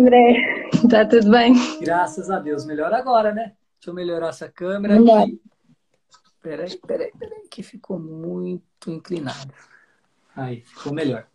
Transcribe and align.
André. 0.00 0.70
Está 0.72 1.04
tudo 1.04 1.30
bem? 1.30 1.54
Graças 1.80 2.30
a 2.30 2.38
Deus. 2.38 2.64
Melhor 2.64 2.92
agora, 2.92 3.32
né? 3.32 3.52
Deixa 3.78 3.90
eu 3.90 3.94
melhorar 3.94 4.28
essa 4.28 4.48
câmera 4.48 4.94
aqui. 4.94 5.40
Peraí, 6.42 6.78
peraí, 6.86 7.12
peraí, 7.18 7.48
que 7.50 7.62
ficou 7.62 7.98
muito 7.98 8.90
inclinado. 8.90 9.52
Aí, 10.34 10.62
ficou 10.62 10.94
melhor. 10.94 11.26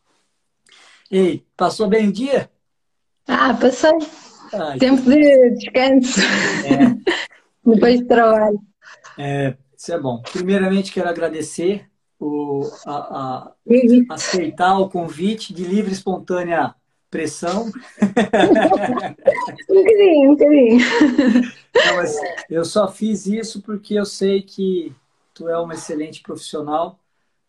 Ei, 1.12 1.46
passou 1.56 1.88
bem 1.88 2.10
o 2.10 2.12
dia? 2.12 2.50
Ah, 3.28 3.54
passei. 3.54 3.92
Ai, 4.52 4.80
Tempo 4.80 5.04
que... 5.04 5.12
de 5.12 5.50
descanso. 5.52 6.20
É. 6.66 7.14
Depois 7.64 8.00
do 8.00 8.08
trabalho. 8.08 8.60
É, 9.18 9.56
isso 9.78 9.94
é 9.94 10.00
bom. 10.00 10.24
Primeiramente, 10.32 10.92
quero 10.92 11.10
agradecer 11.10 11.88
o, 12.20 12.62
a, 12.86 12.96
a 12.96 13.54
aceitar 14.10 14.80
o 14.80 14.90
convite 14.90 15.54
de 15.54 15.64
livre 15.64 15.92
e 15.92 15.94
espontânea 15.94 16.74
pressão. 17.16 17.72
um 19.70 19.76
bocadinho, 19.76 20.32
um 20.32 20.36
bocadinho. 20.36 20.80
Eu 22.50 22.66
só 22.66 22.92
fiz 22.92 23.26
isso 23.26 23.62
porque 23.62 23.94
eu 23.94 24.06
sei 24.06 24.42
que 24.42 24.94
tu 25.34 25.48
é 25.48 25.58
uma 25.58 25.76
excelente 25.76 26.22
profissional, 26.22 27.00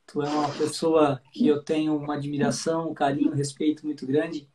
tu 0.06 0.22
é 0.22 0.28
uma 0.28 0.48
pessoa 0.50 1.20
que 1.32 1.48
eu 1.48 1.60
tenho 1.60 1.96
uma 1.96 2.14
admiração, 2.14 2.90
um 2.90 2.94
carinho, 2.94 3.32
um 3.32 3.34
respeito 3.34 3.84
muito 3.84 4.06
grande, 4.06 4.48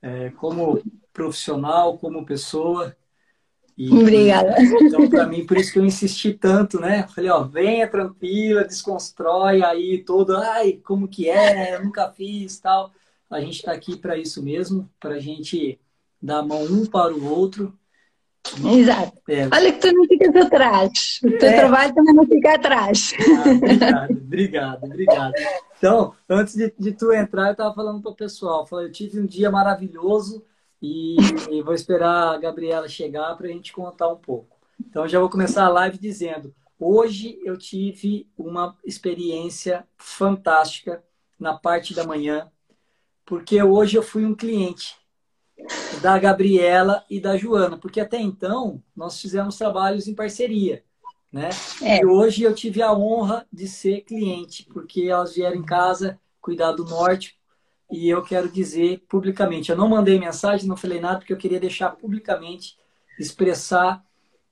é, 0.00 0.30
como 0.30 0.82
profissional, 1.12 1.96
como 1.98 2.26
pessoa. 2.26 2.96
E, 3.78 3.92
Obrigada. 3.92 4.56
Então, 4.60 5.08
para 5.08 5.26
mim, 5.26 5.46
por 5.46 5.56
isso 5.56 5.72
que 5.72 5.78
eu 5.78 5.84
insisti 5.84 6.32
tanto, 6.34 6.80
né? 6.80 7.06
Falei, 7.14 7.30
ó, 7.30 7.44
venha 7.44 7.88
tranquila, 7.88 8.64
desconstrói 8.64 9.62
aí 9.62 10.02
todo, 10.04 10.36
ai, 10.36 10.80
como 10.84 11.06
que 11.06 11.30
é, 11.30 11.76
eu 11.76 11.84
nunca 11.84 12.10
fiz, 12.10 12.58
tal. 12.58 12.92
A 13.32 13.40
gente 13.40 13.56
está 13.56 13.72
aqui 13.72 13.96
para 13.96 14.18
isso 14.18 14.42
mesmo, 14.42 14.90
para 15.00 15.14
a 15.14 15.18
gente 15.18 15.80
dar 16.20 16.38
a 16.40 16.42
mão 16.42 16.62
um 16.64 16.84
para 16.84 17.14
o 17.14 17.24
outro. 17.24 17.76
Exato. 18.62 19.18
É. 19.28 19.46
Olha 19.46 19.72
que 19.72 19.78
tu 19.78 19.92
não 19.94 20.06
ficas 20.06 20.36
atrás. 20.36 21.20
O 21.24 21.30
teu 21.38 21.48
é. 21.48 21.56
trabalho 21.56 21.94
também 21.94 22.14
não 22.14 22.26
fica 22.26 22.54
atrás. 22.54 23.14
Ah, 23.16 23.50
obrigado, 23.50 24.10
obrigado, 24.10 24.84
obrigado. 24.84 25.32
Então, 25.78 26.14
antes 26.28 26.54
de, 26.54 26.72
de 26.78 26.92
tu 26.92 27.12
entrar, 27.12 27.46
eu 27.46 27.52
estava 27.52 27.74
falando 27.74 28.02
para 28.02 28.10
o 28.10 28.16
pessoal. 28.16 28.68
Eu 28.72 28.92
tive 28.92 29.18
um 29.18 29.26
dia 29.26 29.50
maravilhoso 29.50 30.44
e, 30.80 31.16
e 31.50 31.62
vou 31.62 31.72
esperar 31.72 32.34
a 32.34 32.38
Gabriela 32.38 32.88
chegar 32.88 33.34
para 33.36 33.46
a 33.46 33.50
gente 33.50 33.72
contar 33.72 34.08
um 34.08 34.16
pouco. 34.16 34.58
Então, 34.78 35.08
já 35.08 35.18
vou 35.18 35.30
começar 35.30 35.64
a 35.64 35.70
live 35.70 35.96
dizendo: 35.96 36.54
hoje 36.78 37.40
eu 37.44 37.56
tive 37.56 38.28
uma 38.36 38.76
experiência 38.84 39.86
fantástica 39.96 41.02
na 41.38 41.54
parte 41.54 41.94
da 41.94 42.04
manhã 42.04 42.50
porque 43.24 43.62
hoje 43.62 43.96
eu 43.96 44.02
fui 44.02 44.24
um 44.24 44.34
cliente 44.34 44.96
da 46.00 46.18
Gabriela 46.18 47.04
e 47.08 47.20
da 47.20 47.36
Joana, 47.36 47.78
porque 47.78 48.00
até 48.00 48.20
então 48.20 48.82
nós 48.94 49.20
fizemos 49.20 49.56
trabalhos 49.56 50.08
em 50.08 50.14
parceria, 50.14 50.82
né? 51.30 51.50
É. 51.80 52.00
E 52.00 52.06
hoje 52.06 52.42
eu 52.42 52.54
tive 52.54 52.82
a 52.82 52.92
honra 52.92 53.46
de 53.52 53.68
ser 53.68 54.02
cliente, 54.02 54.64
porque 54.64 55.02
elas 55.02 55.34
vieram 55.34 55.56
em 55.56 55.64
casa 55.64 56.18
cuidar 56.40 56.72
do 56.72 56.84
norte 56.84 57.38
e 57.90 58.08
eu 58.08 58.22
quero 58.22 58.48
dizer 58.48 59.04
publicamente, 59.08 59.70
eu 59.70 59.76
não 59.76 59.88
mandei 59.88 60.18
mensagem, 60.18 60.66
não 60.66 60.76
falei 60.76 60.98
nada, 60.98 61.18
porque 61.18 61.32
eu 61.32 61.36
queria 61.36 61.60
deixar 61.60 61.90
publicamente 61.90 62.76
expressar 63.18 64.02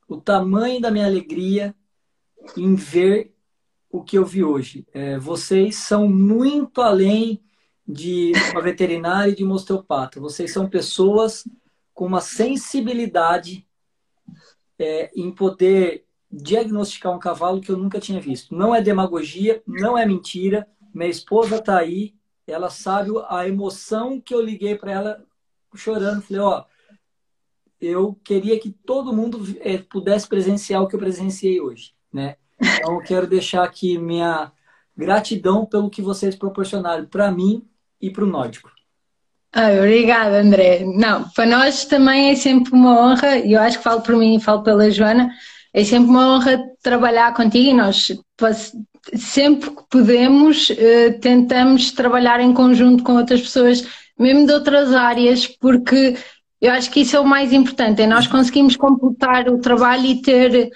o 0.07 0.21
tamanho 0.21 0.81
da 0.81 0.91
minha 0.91 1.07
alegria 1.07 1.75
em 2.57 2.75
ver 2.75 3.35
o 3.91 4.03
que 4.03 4.17
eu 4.19 4.25
vi 4.25 4.45
hoje. 4.45 4.87
É, 4.93 5.19
vocês 5.19 5.77
são 5.77 6.09
muito 6.09 6.81
além 6.81 7.43
de 7.91 8.33
uma 8.53 8.63
veterinária 8.63 9.33
e 9.33 9.35
de 9.35 9.43
uma 9.43 9.57
osteopata. 9.57 10.21
Vocês 10.21 10.53
são 10.53 10.69
pessoas 10.69 11.47
com 11.93 12.07
uma 12.07 12.21
sensibilidade 12.21 13.67
é, 14.79 15.11
em 15.15 15.31
poder 15.33 16.05
diagnosticar 16.31 17.13
um 17.13 17.19
cavalo 17.19 17.61
que 17.61 17.71
eu 17.71 17.77
nunca 17.77 17.99
tinha 17.99 18.21
visto. 18.21 18.55
Não 18.55 18.73
é 18.73 18.81
demagogia, 18.81 19.61
não 19.67 19.99
é 19.99 20.07
mentira. 20.07 20.69
Minha 20.95 21.11
esposa 21.11 21.57
está 21.57 21.79
aí, 21.79 22.15
ela 22.47 22.71
sabe 22.71 23.11
a 23.29 23.49
emoção 23.49 24.21
que 24.21 24.33
eu 24.33 24.41
liguei 24.41 24.77
para 24.77 24.93
ela 24.93 25.27
chorando. 25.75 26.23
Falei, 26.23 26.41
ó, 26.41 26.65
eu 27.81 28.15
queria 28.23 28.59
que 28.61 28.71
todo 28.71 29.13
mundo 29.13 29.43
é, 29.61 29.79
pudesse 29.79 30.29
presenciar 30.29 30.81
o 30.81 30.87
que 30.87 30.95
eu 30.95 31.01
presenciei 31.01 31.61
hoje, 31.61 31.93
né? 32.13 32.37
Então, 32.61 32.95
eu 32.95 33.03
quero 33.03 33.27
deixar 33.27 33.65
aqui 33.65 33.99
minha 33.99 34.53
gratidão 34.97 35.67
pelo 35.67 35.91
que 35.91 36.03
vocês 36.03 36.37
proporcionaram 36.37 37.07
para 37.07 37.31
mim 37.33 37.67
e 38.01 38.11
para 38.11 38.25
o 38.25 38.27
nórdico. 38.27 38.71
Ah, 39.53 39.73
obrigada, 39.79 40.41
André. 40.41 40.85
Não, 40.85 41.29
para 41.31 41.47
nós 41.47 41.85
também 41.85 42.31
é 42.31 42.37
sempre 42.37 42.73
uma 42.73 43.01
honra, 43.01 43.39
e 43.39 43.53
eu 43.53 43.61
acho 43.61 43.79
que 43.79 43.85
falo 43.85 44.01
por 44.01 44.17
mim 44.17 44.37
e 44.37 44.41
falo 44.41 44.63
pela 44.63 44.91
Joana, 44.91 45.31
é 45.75 45.85
sempre 45.85 46.11
uma 46.11 46.37
honra 46.37 46.61
trabalhar 46.83 47.35
contigo 47.35 47.71
e 47.71 47.75
nós 47.75 48.13
sempre 49.15 49.71
que 49.71 49.83
podemos 49.91 50.71
eh, 50.71 51.11
tentamos 51.21 51.91
trabalhar 51.93 52.41
em 52.41 52.53
conjunto 52.53 53.03
com 53.03 53.17
outras 53.17 53.41
pessoas, 53.41 53.87
mesmo 54.19 54.47
de 54.47 54.53
outras 54.53 54.95
áreas, 54.95 55.47
porque 55.47 56.17
eu 56.61 56.73
acho 56.73 56.91
que 56.91 57.01
isso 57.01 57.17
é 57.17 57.21
o 57.21 57.27
mais 57.27 57.53
importante, 57.53 58.03
é 58.03 58.07
nós 58.07 58.27
conseguimos 58.27 58.77
completar 58.77 59.49
o 59.49 59.59
trabalho 59.59 60.07
e 60.07 60.21
ter 60.21 60.71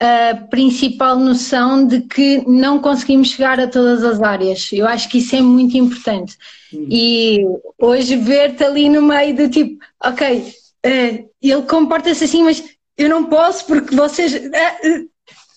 a 0.00 0.34
principal 0.34 1.18
noção 1.18 1.86
de 1.86 2.00
que 2.00 2.42
não 2.48 2.78
conseguimos 2.78 3.28
chegar 3.28 3.60
a 3.60 3.68
todas 3.68 4.02
as 4.02 4.22
áreas. 4.22 4.70
Eu 4.72 4.86
acho 4.86 5.08
que 5.10 5.18
isso 5.18 5.36
é 5.36 5.42
muito 5.42 5.76
importante. 5.76 6.38
Sim. 6.70 6.86
E 6.90 7.44
hoje 7.78 8.16
ver-te 8.16 8.64
ali 8.64 8.88
no 8.88 9.02
meio 9.02 9.36
do 9.36 9.50
tipo, 9.50 9.84
ok, 10.02 10.38
uh, 10.38 11.30
ele 11.42 11.62
comporta-se 11.68 12.24
assim, 12.24 12.42
mas 12.42 12.64
eu 12.96 13.10
não 13.10 13.26
posso 13.26 13.66
porque 13.66 13.94
vocês. 13.94 14.34
Uh, 14.34 15.10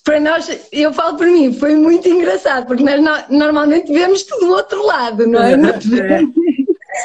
para 0.03 0.19
nós, 0.19 0.49
eu 0.73 0.91
falo 0.93 1.15
por 1.15 1.27
mim, 1.27 1.53
foi 1.53 1.77
muito 1.77 2.09
engraçado, 2.09 2.65
porque 2.65 2.83
nós 2.83 3.25
normalmente 3.29 3.89
vemos 3.89 4.23
tudo 4.23 4.47
do 4.47 4.51
outro 4.51 4.85
lado, 4.85 5.25
não 5.25 5.41
é? 5.41 5.55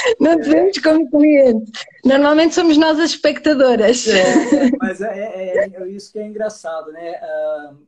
É. 0.07 0.15
Não 0.21 0.41
te 0.41 0.49
vemos 0.49 0.79
como 0.79 1.11
cliente. 1.11 1.73
Normalmente 2.05 2.55
somos 2.55 2.77
nós 2.77 2.99
as 2.99 3.11
espectadoras. 3.11 4.07
É, 4.07 4.71
mas 4.79 5.01
é, 5.01 5.19
é, 5.19 5.71
é, 5.75 5.89
isso 5.89 6.13
que 6.13 6.19
é 6.19 6.27
engraçado, 6.27 6.93
né? 6.93 7.21
Uh, 7.21 7.87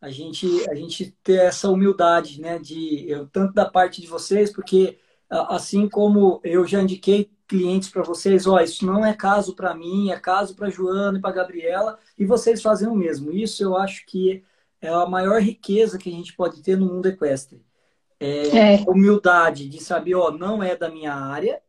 a 0.00 0.08
gente, 0.08 0.46
a 0.70 0.74
gente 0.74 1.16
ter 1.22 1.40
essa 1.40 1.68
humildade, 1.68 2.40
né? 2.40 2.58
De, 2.58 3.08
eu, 3.08 3.26
tanto 3.26 3.52
da 3.54 3.64
parte 3.64 4.00
de 4.00 4.06
vocês, 4.06 4.52
porque 4.52 4.98
assim 5.28 5.88
como 5.88 6.40
eu 6.42 6.66
já 6.66 6.82
indiquei 6.82 7.30
clientes 7.46 7.88
para 7.88 8.02
vocês, 8.02 8.46
ó, 8.46 8.60
isso 8.60 8.84
não 8.84 9.04
é 9.04 9.12
caso 9.14 9.54
para 9.54 9.74
mim, 9.74 10.10
é 10.10 10.18
caso 10.18 10.56
para 10.56 10.70
Joana 10.70 11.18
e 11.18 11.20
para 11.20 11.32
Gabriela, 11.32 11.98
e 12.18 12.24
vocês 12.24 12.62
fazem 12.62 12.88
o 12.88 12.94
mesmo. 12.94 13.30
Isso 13.32 13.62
eu 13.62 13.76
acho 13.76 14.04
que 14.06 14.42
é 14.80 14.88
a 14.88 15.06
maior 15.06 15.40
riqueza 15.40 15.98
que 15.98 16.08
a 16.08 16.12
gente 16.12 16.34
pode 16.34 16.62
ter 16.62 16.76
no 16.76 16.86
mundo 16.86 17.06
equestre 17.06 17.62
é, 18.20 18.74
é. 18.74 18.84
humildade 18.86 19.68
de 19.68 19.82
saber, 19.82 20.14
ó, 20.14 20.30
não 20.30 20.62
é 20.62 20.76
da 20.76 20.90
minha 20.90 21.14
área, 21.14 21.60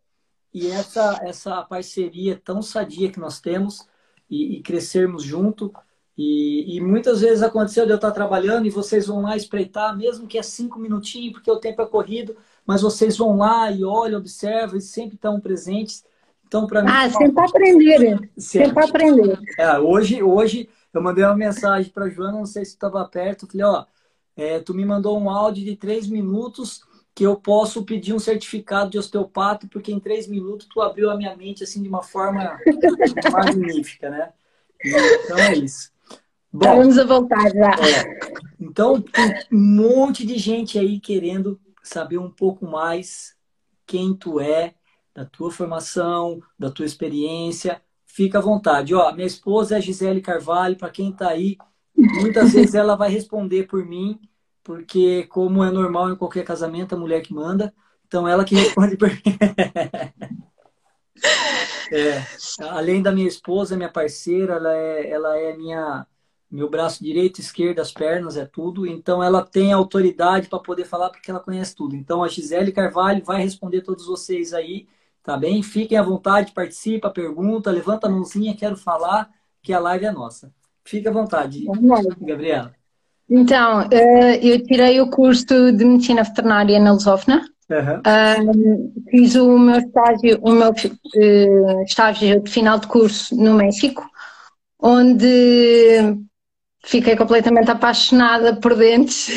e 0.54 0.68
essa, 0.68 1.20
essa 1.24 1.62
parceria 1.64 2.40
tão 2.44 2.62
sadia 2.62 3.10
que 3.10 3.20
nós 3.20 3.40
temos 3.40 3.88
e, 4.30 4.58
e 4.58 4.62
crescermos 4.62 5.24
junto. 5.24 5.74
E, 6.18 6.76
e, 6.76 6.82
muitas 6.82 7.22
vezes 7.22 7.42
aconteceu 7.42 7.86
de 7.86 7.92
eu 7.92 7.96
estar 7.96 8.12
trabalhando 8.12 8.66
e 8.66 8.70
vocês 8.70 9.08
vão 9.08 9.22
lá 9.22 9.36
espreitar, 9.36 9.98
mesmo 9.98 10.28
que 10.28 10.38
é 10.38 10.44
cinco 10.44 10.78
minutinhos, 10.78 11.34
porque 11.34 11.50
o 11.50 11.58
tempo 11.58 11.82
é 11.82 11.86
corrido, 11.86 12.36
mas 12.66 12.82
vocês 12.82 13.18
vão 13.18 13.38
lá 13.38 13.72
e 13.72 13.84
olham, 13.86 14.20
observam 14.20 14.78
e 14.78 14.82
sempre 14.82 15.16
estão 15.16 15.40
presentes. 15.40 16.04
Então, 16.46 16.68
para 16.68 16.84
mim. 16.84 16.90
Ah, 16.92 17.10
sempre 17.10 17.46
aprender. 17.46 18.30
Sempre 18.38 18.84
aprender. 18.84 19.40
É, 19.58 19.80
hoje, 19.80 20.22
hoje 20.22 20.70
eu 20.94 21.02
mandei 21.02 21.24
uma 21.24 21.36
mensagem 21.36 21.90
para 21.92 22.06
a 22.06 22.10
Joana, 22.10 22.34
não 22.34 22.46
sei 22.46 22.66
se 22.66 22.72
estava 22.72 23.04
perto, 23.06 23.48
falei, 23.48 23.66
ó, 23.66 23.86
é, 24.42 24.60
tu 24.60 24.74
me 24.74 24.86
mandou 24.86 25.20
um 25.20 25.30
áudio 25.30 25.64
de 25.64 25.76
três 25.76 26.08
minutos 26.08 26.84
que 27.14 27.24
eu 27.24 27.36
posso 27.36 27.84
pedir 27.84 28.14
um 28.14 28.20
certificado 28.20 28.90
de 28.90 28.98
osteopata, 28.98 29.68
porque 29.70 29.92
em 29.92 30.00
três 30.00 30.28
minutos 30.28 30.68
tu 30.68 30.82
abriu 30.82 31.10
a 31.10 31.18
minha 31.18 31.36
mente 31.36 31.64
assim 31.64 31.82
de 31.82 31.90
uma 31.90 32.02
forma 32.02 32.58
magnífica, 33.32 34.10
né? 34.10 34.34
Então 34.84 35.38
é 35.38 35.56
isso. 35.56 35.92
Bom, 36.52 36.78
Vamos 36.78 36.98
a 36.98 37.06
voltar 37.06 37.50
já. 37.50 37.72
É, 37.72 38.20
então, 38.60 39.02
tem 39.02 39.34
um 39.52 39.58
monte 39.58 40.26
de 40.26 40.38
gente 40.38 40.78
aí 40.80 41.00
querendo 41.00 41.60
saber 41.84 42.18
um 42.18 42.30
pouco 42.30 42.66
mais 42.66 43.36
quem 43.86 44.14
tu 44.14 44.40
é, 44.40 44.74
da 45.14 45.26
tua 45.26 45.52
formação, 45.52 46.42
da 46.58 46.70
tua 46.70 46.86
experiência. 46.86 47.82
Fica 48.06 48.40
à 48.40 48.42
vontade. 48.42 48.94
Ó, 48.94 49.12
minha 49.14 49.28
esposa 49.28 49.78
é 49.78 49.82
Gisele 49.82 50.22
Carvalho, 50.22 50.76
para 50.76 50.90
quem 50.90 51.10
está 51.10 51.30
aí, 51.30 51.58
Muitas 51.96 52.54
vezes 52.54 52.74
ela 52.74 52.96
vai 52.96 53.10
responder 53.10 53.68
por 53.68 53.86
mim, 53.86 54.20
porque 54.72 55.28
como 55.28 55.64
é 55.64 55.70
normal 55.70 56.12
em 56.12 56.16
qualquer 56.16 56.46
casamento, 56.46 56.96
a 56.96 56.98
mulher 56.98 57.22
que 57.22 57.34
manda, 57.34 57.74
então 58.08 58.26
ela 58.26 58.46
que 58.46 58.56
responde 58.80 58.96
por 58.96 59.10
mim. 59.10 59.22
é, 61.92 62.24
além 62.70 63.02
da 63.02 63.12
minha 63.12 63.28
esposa, 63.28 63.76
minha 63.76 63.92
parceira, 63.92 64.54
ela 64.54 64.74
é, 64.74 65.10
ela 65.10 65.38
é 65.38 65.58
minha 65.58 66.08
meu 66.50 66.70
braço 66.70 67.04
direito, 67.04 67.40
esquerdo, 67.40 67.80
as 67.80 67.94
pernas, 67.94 68.36
é 68.36 68.46
tudo. 68.46 68.86
Então 68.86 69.24
ela 69.24 69.46
tem 69.46 69.72
autoridade 69.72 70.50
para 70.50 70.60
poder 70.60 70.86
falar 70.86 71.10
porque 71.10 71.32
ela 71.32 71.40
conhece 71.40 71.76
tudo. 71.76 71.96
Então 71.96 72.24
a 72.24 72.28
Gisele 72.28 72.74
Carvalho 72.74 73.24
vai 73.24 73.42
responder 73.42 73.82
todos 73.82 74.06
vocês 74.06 74.54
aí 74.54 74.88
Tá 75.24 75.38
bem? 75.38 75.62
Fiquem 75.62 75.98
à 75.98 76.02
vontade, 76.02 76.52
participa, 76.52 77.10
pergunta, 77.10 77.70
levanta 77.70 78.08
a 78.08 78.10
mãozinha, 78.10 78.58
quero 78.58 78.76
falar, 78.76 79.30
que 79.62 79.72
a 79.72 79.80
live 79.80 80.06
é 80.06 80.12
nossa. 80.12 80.52
Fique 80.84 81.08
à 81.08 81.12
vontade, 81.12 81.64
Gabriela. 82.20 82.76
Então, 83.34 83.88
eh, 83.90 84.46
eu 84.46 84.62
tirei 84.62 85.00
o 85.00 85.10
curso 85.10 85.72
de 85.72 85.86
Medicina 85.86 86.22
Veterinária 86.22 86.78
na 86.82 86.92
Lusófona. 86.92 87.42
Uhum. 87.70 88.92
fiz 89.10 89.34
o 89.36 89.58
meu 89.58 89.80
estágio, 89.80 90.40
o 90.42 90.52
meu 90.52 90.72
uh, 90.72 91.84
estágio 91.84 92.42
de 92.42 92.52
final 92.52 92.78
de 92.78 92.88
curso 92.88 93.34
no 93.34 93.54
México, 93.54 94.06
onde 94.78 96.18
fiquei 96.84 97.16
completamente 97.16 97.72
apaixonada 97.72 98.58
por 98.58 98.76
dentes, 98.76 99.30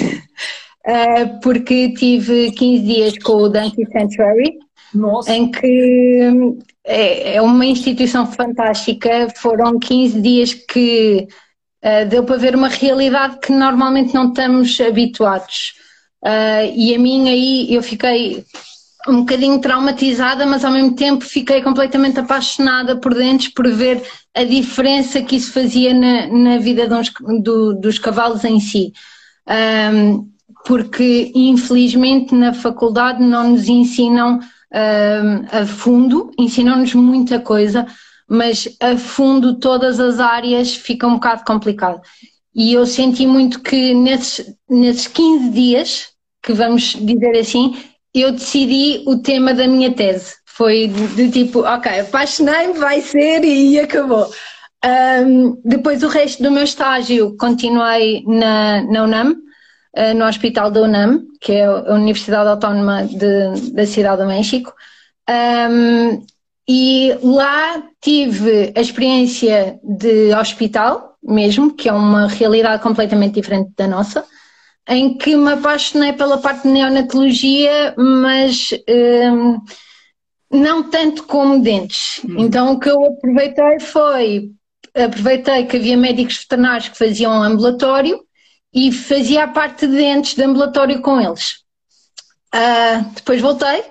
porque 1.44 1.94
tive 1.94 2.50
15 2.50 2.84
dias 2.84 3.18
com 3.18 3.34
o 3.34 3.48
Dante 3.48 3.86
Sanctuary, 3.92 4.58
Nossa. 4.92 5.32
em 5.32 5.48
que 5.52 6.32
é 6.84 7.40
uma 7.40 7.64
instituição 7.64 8.26
fantástica. 8.26 9.28
Foram 9.36 9.78
15 9.78 10.20
dias 10.20 10.54
que 10.54 11.28
uh, 11.84 12.08
deu 12.08 12.24
para 12.24 12.36
ver 12.36 12.56
uma 12.56 12.68
realidade 12.68 13.38
que 13.38 13.52
normalmente 13.52 14.14
não 14.14 14.28
estamos 14.28 14.80
habituados. 14.80 15.74
Uh, 16.22 16.72
e 16.74 16.94
a 16.94 16.98
mim 16.98 17.28
aí 17.28 17.74
eu 17.74 17.82
fiquei 17.82 18.44
um 19.06 19.20
bocadinho 19.20 19.60
traumatizada, 19.60 20.46
mas 20.46 20.64
ao 20.64 20.72
mesmo 20.72 20.94
tempo 20.94 21.24
fiquei 21.24 21.62
completamente 21.62 22.18
apaixonada 22.18 22.96
por 22.96 23.14
dentro 23.14 23.52
por 23.54 23.70
ver 23.70 24.02
a 24.34 24.44
diferença 24.44 25.22
que 25.22 25.36
isso 25.36 25.52
fazia 25.52 25.92
na, 25.92 26.26
na 26.26 26.58
vida 26.58 26.88
uns, 26.96 27.12
do, 27.42 27.74
dos 27.74 27.98
cavalos 27.98 28.44
em 28.44 28.58
si. 28.58 28.92
Um, 29.92 30.26
porque 30.64 31.30
infelizmente 31.34 32.34
na 32.34 32.54
faculdade 32.54 33.22
não 33.22 33.50
nos 33.50 33.68
ensinam 33.68 34.40
um, 34.40 35.58
a 35.58 35.66
fundo, 35.66 36.30
ensinam-nos 36.38 36.94
muita 36.94 37.38
coisa, 37.38 37.86
mas 38.28 38.68
a 38.80 38.96
fundo 38.96 39.58
todas 39.58 40.00
as 40.00 40.20
áreas 40.20 40.74
fica 40.74 41.06
um 41.06 41.14
bocado 41.14 41.44
complicado. 41.44 42.00
E 42.54 42.72
eu 42.72 42.86
senti 42.86 43.26
muito 43.26 43.60
que 43.60 43.92
nesses, 43.94 44.54
nesses 44.68 45.06
15 45.08 45.50
dias, 45.50 46.08
que 46.42 46.52
vamos 46.52 46.94
dizer 47.00 47.36
assim, 47.38 47.76
eu 48.14 48.30
decidi 48.30 49.02
o 49.06 49.18
tema 49.18 49.52
da 49.52 49.66
minha 49.66 49.92
tese. 49.92 50.34
Foi 50.46 50.86
de 50.86 51.30
tipo, 51.30 51.60
ok, 51.60 52.00
apaixonei-me, 52.00 52.74
vai 52.74 53.00
ser 53.00 53.44
e 53.44 53.78
acabou. 53.80 54.30
Um, 54.84 55.60
depois 55.64 56.02
o 56.02 56.08
resto 56.08 56.42
do 56.42 56.50
meu 56.50 56.62
estágio 56.62 57.36
continuei 57.38 58.22
na, 58.26 58.82
na 58.82 59.02
UNAM, 59.02 59.32
uh, 59.32 60.14
no 60.14 60.26
Hospital 60.26 60.70
da 60.70 60.82
UNAM, 60.82 61.24
que 61.40 61.52
é 61.52 61.64
a 61.64 61.94
Universidade 61.94 62.50
Autónoma 62.50 63.04
de, 63.04 63.72
da 63.72 63.86
Cidade 63.86 64.22
do 64.22 64.28
México. 64.28 64.72
Um, 65.28 66.24
e 66.68 67.16
lá 67.22 67.82
tive 68.00 68.72
a 68.74 68.80
experiência 68.80 69.78
de 69.82 70.34
hospital 70.34 71.16
mesmo, 71.22 71.72
que 71.72 71.88
é 71.88 71.92
uma 71.92 72.26
realidade 72.26 72.82
completamente 72.82 73.34
diferente 73.34 73.70
da 73.76 73.86
nossa 73.86 74.24
em 74.88 75.16
que 75.16 75.34
me 75.36 75.52
apaixonei 75.52 76.12
pela 76.12 76.38
parte 76.38 76.62
de 76.62 76.68
neonatologia, 76.68 77.94
mas 77.96 78.70
um, 78.88 79.58
não 80.50 80.82
tanto 80.90 81.24
como 81.24 81.60
dentes. 81.60 82.20
Hum. 82.24 82.36
Então 82.38 82.72
o 82.72 82.80
que 82.80 82.90
eu 82.90 83.04
aproveitei 83.06 83.80
foi, 83.80 84.50
aproveitei 84.94 85.64
que 85.66 85.76
havia 85.76 85.96
médicos 85.96 86.38
veterinários 86.38 86.88
que 86.90 86.98
faziam 86.98 87.42
ambulatório 87.42 88.22
e 88.72 88.92
fazia 88.92 89.44
a 89.44 89.48
parte 89.48 89.86
de 89.86 89.96
dentes 89.96 90.34
de 90.34 90.42
ambulatório 90.42 91.00
com 91.00 91.20
eles. 91.20 91.64
Uh, 92.54 93.10
depois 93.14 93.40
voltei, 93.40 93.84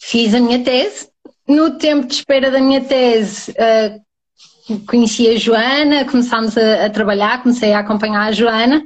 fiz 0.00 0.34
a 0.34 0.40
minha 0.40 0.62
tese. 0.62 1.08
No 1.46 1.78
tempo 1.78 2.06
de 2.06 2.14
espera 2.14 2.50
da 2.50 2.60
minha 2.60 2.82
tese, 2.82 3.52
uh, 3.52 4.84
conheci 4.86 5.28
a 5.28 5.36
Joana, 5.36 6.04
começámos 6.04 6.56
a, 6.56 6.86
a 6.86 6.90
trabalhar, 6.90 7.42
comecei 7.42 7.72
a 7.72 7.80
acompanhar 7.80 8.28
a 8.28 8.32
Joana 8.32 8.82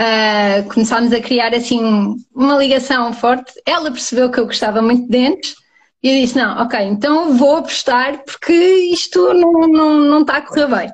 Uh, 0.00 0.66
começámos 0.72 1.12
a 1.12 1.20
criar 1.20 1.54
assim 1.54 2.16
uma 2.34 2.56
ligação 2.56 3.12
forte. 3.12 3.52
Ela 3.66 3.90
percebeu 3.90 4.30
que 4.30 4.40
eu 4.40 4.46
gostava 4.46 4.80
muito 4.80 5.02
de 5.02 5.08
dentes 5.08 5.54
e 6.02 6.08
eu 6.08 6.22
disse: 6.22 6.38
Não, 6.38 6.62
ok, 6.62 6.80
então 6.80 7.36
vou 7.36 7.56
apostar 7.56 8.24
porque 8.24 8.52
isto 8.90 9.34
não, 9.34 9.52
não, 9.68 9.98
não 10.00 10.20
está 10.22 10.38
a 10.38 10.42
correr 10.42 10.68
bem. 10.68 10.92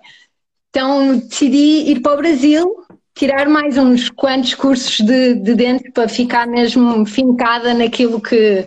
Então 0.70 1.18
decidi 1.18 1.88
ir 1.88 2.00
para 2.00 2.14
o 2.14 2.16
Brasil, 2.16 2.74
tirar 3.14 3.48
mais 3.48 3.78
uns 3.78 4.10
quantos 4.10 4.54
cursos 4.54 4.98
de, 4.98 5.34
de 5.34 5.54
dentes 5.54 5.92
para 5.92 6.08
ficar 6.08 6.44
mesmo 6.48 7.06
fincada 7.06 7.72
naquilo 7.74 8.20
que, 8.20 8.66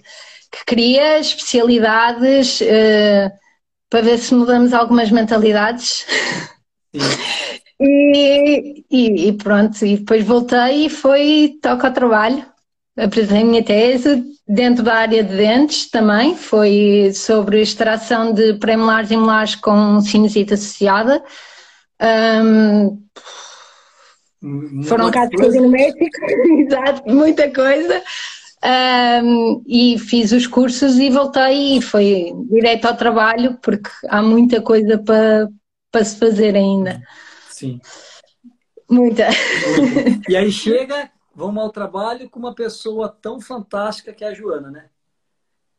que 0.52 0.66
queria, 0.66 1.20
especialidades, 1.20 2.62
uh, 2.62 3.32
para 3.90 4.02
ver 4.02 4.18
se 4.18 4.34
mudamos 4.34 4.74
algumas 4.74 5.12
mentalidades. 5.12 6.06
E, 7.82 8.84
e, 8.92 9.30
e, 9.30 9.34
pronto, 9.38 9.86
e 9.86 9.96
depois 9.96 10.26
voltei 10.26 10.88
e 10.88 10.90
foi 10.90 11.58
toca 11.62 11.88
ao 11.88 11.94
trabalho. 11.94 12.46
Apresentei 12.98 13.42
a 13.42 13.46
minha 13.46 13.64
tese 13.64 14.22
dentro 14.50 14.84
da 14.84 14.96
área 14.96 15.24
de 15.24 15.38
dentes 15.38 15.90
também, 15.90 16.36
foi 16.36 17.12
sobre 17.14 17.62
extração 17.62 18.34
de 18.34 18.56
premolares 18.56 19.12
e 19.12 19.16
molares 19.16 19.54
com 19.54 20.02
sinusite 20.02 20.56
associada. 20.56 21.24
Um, 22.02 23.00
foram 24.86 25.12
casos 25.12 25.56
no 25.56 25.70
México, 25.70 26.02
exato, 26.66 27.08
muita 27.08 27.50
coisa. 27.54 28.02
Um, 28.62 29.64
e 29.66 29.98
fiz 29.98 30.34
os 30.34 30.46
cursos 30.46 30.98
e 30.98 31.10
voltei 31.10 31.78
e 31.78 31.82
foi 31.82 32.34
direto 32.50 32.86
ao 32.86 32.98
trabalho 32.98 33.58
porque 33.62 33.90
há 34.10 34.22
muita 34.22 34.62
coisa 34.62 34.98
para, 34.98 35.48
para 35.90 36.04
se 36.04 36.20
fazer 36.20 36.56
ainda. 36.56 37.02
Sim. 37.50 37.80
Muita. 38.90 39.28
E 40.28 40.36
aí 40.36 40.52
chega, 40.52 41.10
vamos 41.34 41.64
ao 41.64 41.70
trabalho 41.70 42.30
com 42.30 42.38
uma 42.38 42.54
pessoa 42.54 43.08
tão 43.08 43.40
fantástica 43.40 44.12
que 44.12 44.26
é 44.26 44.28
a 44.28 44.34
Joana, 44.34 44.70
né? 44.70 44.90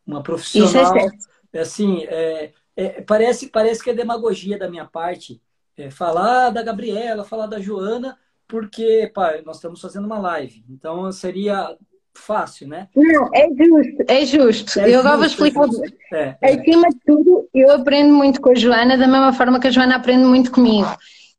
Uma 0.07 0.23
profissional. 0.23 0.69
Isso 0.69 0.79
é 0.79 1.01
certo. 1.01 1.29
Assim, 1.53 2.05
é, 2.05 2.53
é, 2.77 3.03
parece, 3.03 3.49
parece 3.49 3.83
que 3.85 3.91
é 3.91 3.95
demagogia 3.95 4.59
da 4.59 4.71
minha 4.71 4.87
parte 4.87 5.43
é, 5.77 5.91
falar 5.91 6.51
da 6.51 6.63
Gabriela, 6.63 7.25
falar 7.25 7.47
da 7.47 7.61
Joana, 7.61 8.19
porque, 8.47 9.11
pá, 9.15 9.41
nós 9.45 9.57
estamos 9.57 9.81
fazendo 9.81 10.07
uma 10.07 10.19
live. 10.19 10.65
Então 10.69 11.11
seria 11.13 11.77
fácil, 12.21 12.69
né? 12.69 12.89
Não, 12.95 13.29
é 13.35 13.49
justo, 13.49 14.05
é 14.07 14.27
justo. 14.27 14.81
É 14.81 14.91
eu 14.91 15.01
agora 15.01 15.17
vou 15.17 15.27
explicar. 15.27 15.67
É, 16.13 16.37
é, 16.41 16.55
Acima 16.55 16.89
de 16.89 16.99
tudo, 17.07 17.49
eu 17.55 17.73
aprendo 17.73 18.13
muito 18.15 18.41
com 18.41 18.51
a 18.51 18.55
Joana, 18.55 18.97
da 18.97 19.09
mesma 19.09 19.33
forma 19.33 19.59
que 19.59 19.69
a 19.69 19.71
Joana 19.71 19.97
aprende 19.97 20.25
muito 20.25 20.51
comigo. 20.51 20.89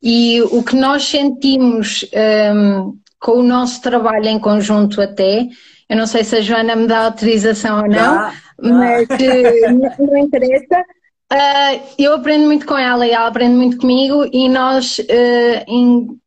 E 0.02 0.42
o 0.42 0.64
que 0.64 0.76
nós 0.76 1.06
sentimos 1.06 2.06
um, 2.56 2.98
com 3.20 3.34
o 3.34 3.44
nosso 3.44 3.82
trabalho 3.82 4.26
em 4.26 4.40
conjunto 4.40 5.00
até, 5.00 5.48
eu 5.88 5.96
não 5.96 6.08
sei 6.08 6.24
se 6.24 6.38
a 6.38 6.42
Joana 6.42 6.76
me 6.76 6.88
dá 6.88 7.06
autorização 7.06 7.84
ou 7.84 7.88
não, 7.88 8.16
ah, 8.16 8.34
mas 8.60 9.08
ah. 9.12 9.96
não 10.00 10.18
interessa. 10.18 10.84
Uh, 11.32 11.82
eu 11.98 12.14
aprendo 12.16 12.46
muito 12.46 12.66
com 12.66 12.78
ela 12.78 13.06
e 13.06 13.12
ela 13.12 13.28
aprende 13.28 13.56
muito 13.56 13.78
comigo 13.78 14.28
e 14.34 14.50
nós, 14.50 15.00
uh, 15.00 15.64
in, 15.68 16.20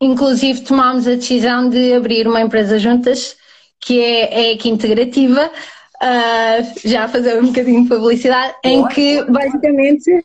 inclusive, 0.00 0.62
tomámos 0.62 1.06
a 1.06 1.14
decisão 1.14 1.68
de 1.68 1.92
abrir 1.92 2.26
uma 2.26 2.40
empresa 2.40 2.78
juntas, 2.78 3.36
que 3.80 4.00
é, 4.02 4.50
é 4.50 4.52
a 4.52 4.68
Integrativa, 4.68 5.50
uh, 5.50 6.88
já 6.88 7.04
a 7.04 7.08
fazer 7.08 7.40
um 7.42 7.46
bocadinho 7.46 7.82
de 7.82 7.88
publicidade, 7.88 8.54
Boa. 8.62 8.74
em 8.74 8.88
que 8.88 9.22
basicamente 9.24 10.24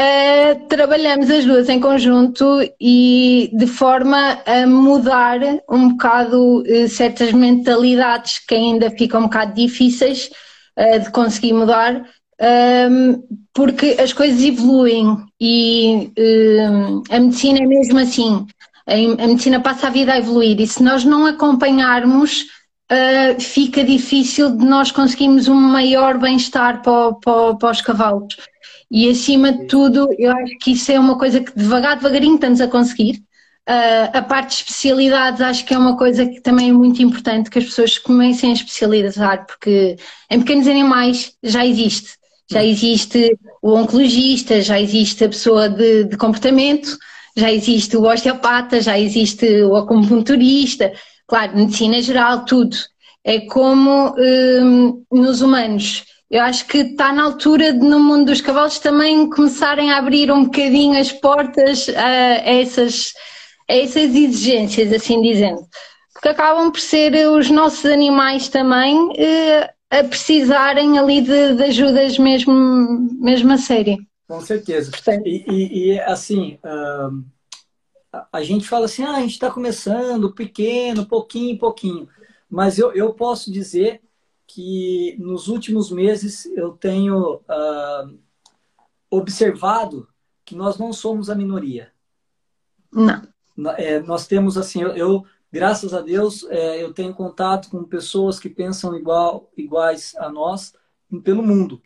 Uh, 0.00 0.66
trabalhamos 0.66 1.30
as 1.30 1.44
duas 1.44 1.68
em 1.68 1.78
conjunto 1.78 2.46
e 2.80 3.50
de 3.52 3.66
forma 3.66 4.38
a 4.46 4.66
mudar 4.66 5.38
um 5.68 5.90
bocado 5.90 6.62
uh, 6.62 6.88
certas 6.88 7.32
mentalidades 7.32 8.38
que 8.38 8.54
ainda 8.54 8.90
ficam 8.90 9.20
um 9.20 9.24
bocado 9.24 9.52
difíceis 9.52 10.30
uh, 10.78 11.00
de 11.00 11.10
conseguir 11.10 11.52
mudar, 11.52 12.02
um, 12.40 13.22
porque 13.52 13.96
as 14.00 14.14
coisas 14.14 14.42
evoluem 14.42 15.18
e 15.38 16.10
a 17.10 17.20
medicina 17.20 17.58
é 17.58 17.66
mesmo 17.66 17.98
assim. 17.98 18.46
A, 18.86 18.94
a, 18.94 19.26
medicina 19.26 19.60
passa 19.60 19.88
a 19.88 19.90
vida 19.90 20.14
a 20.14 20.18
evoluir 20.18 20.58
e 20.58 20.66
se 20.66 20.82
nós 20.82 21.04
não 21.04 21.26
acompanharmos, 21.26 22.46
fica 23.38 23.84
difícil 23.84 24.56
de 24.56 24.64
nós 24.64 24.90
conseguirmos 24.90 25.48
um 25.48 25.54
maior 25.54 26.18
bem-estar 26.18 26.82
para, 26.82 27.12
para, 27.14 27.54
para 27.54 27.70
os 27.70 27.80
cavalos. 27.80 28.36
E 28.90 29.08
acima 29.08 29.52
de 29.52 29.66
tudo, 29.66 30.08
eu 30.18 30.32
acho 30.32 30.58
que 30.58 30.72
isso 30.72 30.90
é 30.90 30.98
uma 30.98 31.16
coisa 31.16 31.40
que 31.40 31.56
devagar, 31.56 31.96
devagarinho 31.96 32.34
estamos 32.34 32.60
a 32.60 32.66
conseguir. 32.66 33.22
Uh, 33.68 34.10
a 34.12 34.22
parte 34.22 34.48
de 34.48 34.54
especialidades 34.54 35.40
acho 35.40 35.64
que 35.64 35.72
é 35.72 35.78
uma 35.78 35.96
coisa 35.96 36.26
que 36.26 36.40
também 36.40 36.70
é 36.70 36.72
muito 36.72 37.00
importante 37.00 37.48
que 37.48 37.60
as 37.60 37.66
pessoas 37.66 37.98
comecem 37.98 38.50
a 38.50 38.54
especializar, 38.54 39.46
porque 39.46 39.96
em 40.28 40.40
pequenos 40.40 40.66
animais 40.66 41.34
já 41.42 41.64
existe. 41.64 42.18
Já 42.50 42.64
existe 42.64 43.38
o 43.62 43.76
oncologista, 43.76 44.60
já 44.60 44.80
existe 44.80 45.24
a 45.24 45.28
pessoa 45.28 45.68
de, 45.68 46.04
de 46.04 46.16
comportamento, 46.16 46.98
já 47.36 47.52
existe 47.52 47.96
o 47.96 48.02
osteopata, 48.02 48.80
já 48.80 48.98
existe 48.98 49.62
o 49.62 49.76
acupunturista, 49.76 50.92
claro, 51.30 51.56
medicina 51.56 52.02
geral, 52.02 52.44
tudo. 52.44 52.76
É 53.24 53.40
como 53.40 54.14
um, 54.18 55.04
nos 55.10 55.40
humanos 55.40 56.04
eu 56.30 56.40
acho 56.42 56.64
que 56.66 56.78
está 56.78 57.12
na 57.12 57.24
altura 57.24 57.72
de, 57.72 57.80
no 57.80 57.98
mundo 57.98 58.26
dos 58.26 58.40
cavalos 58.40 58.78
também 58.78 59.28
começarem 59.28 59.90
a 59.90 59.98
abrir 59.98 60.30
um 60.30 60.44
bocadinho 60.44 60.96
as 60.98 61.10
portas 61.10 61.88
a, 61.88 62.06
a 62.06 62.54
essas, 62.54 63.12
a 63.68 63.74
essas 63.74 64.14
exigências, 64.14 64.92
assim 64.92 65.20
dizendo. 65.20 65.60
Porque 66.12 66.28
acabam 66.28 66.70
por 66.70 66.80
ser 66.80 67.14
os 67.28 67.50
nossos 67.50 67.84
animais 67.84 68.48
também 68.48 69.12
eh, 69.16 69.70
a 69.90 70.04
precisarem 70.04 71.00
ali 71.00 71.20
de, 71.20 71.54
de, 71.54 71.64
ajudas 71.64 72.16
mesmo, 72.16 72.54
mesmo 73.18 73.52
a 73.52 73.58
sério. 73.58 73.98
Com 74.28 74.40
certeza. 74.40 74.92
E, 75.24 75.44
e, 75.48 75.94
e 75.94 76.00
assim, 76.00 76.58
uh, 76.64 77.24
a 78.12 78.42
gente 78.42 78.68
fala 78.68 78.86
assim, 78.86 79.02
ah, 79.02 79.16
a 79.16 79.20
gente 79.20 79.32
está 79.32 79.50
começando 79.50 80.34
pequeno, 80.34 81.06
pouquinho, 81.06 81.58
pouquinho. 81.58 82.08
Mas 82.48 82.78
eu, 82.78 82.92
eu 82.92 83.14
posso 83.14 83.52
dizer 83.52 84.02
que 84.46 85.16
nos 85.18 85.46
últimos 85.46 85.90
meses 85.90 86.46
eu 86.46 86.72
tenho 86.72 87.36
uh, 87.36 88.18
observado 89.08 90.08
que 90.44 90.56
nós 90.56 90.76
não 90.76 90.92
somos 90.92 91.30
a 91.30 91.34
minoria. 91.34 91.92
Não. 92.92 93.22
É, 93.76 94.00
nós 94.00 94.26
temos 94.26 94.56
assim, 94.58 94.82
eu, 94.82 94.96
eu 94.96 95.24
graças 95.52 95.94
a 95.94 96.00
Deus, 96.00 96.44
é, 96.48 96.82
eu 96.82 96.92
tenho 96.92 97.14
contato 97.14 97.70
com 97.70 97.84
pessoas 97.84 98.38
que 98.40 98.48
pensam 98.48 98.96
igual, 98.96 99.50
iguais 99.56 100.14
a 100.16 100.28
nós 100.28 100.72
pelo 101.22 101.42
mundo. 101.42 101.80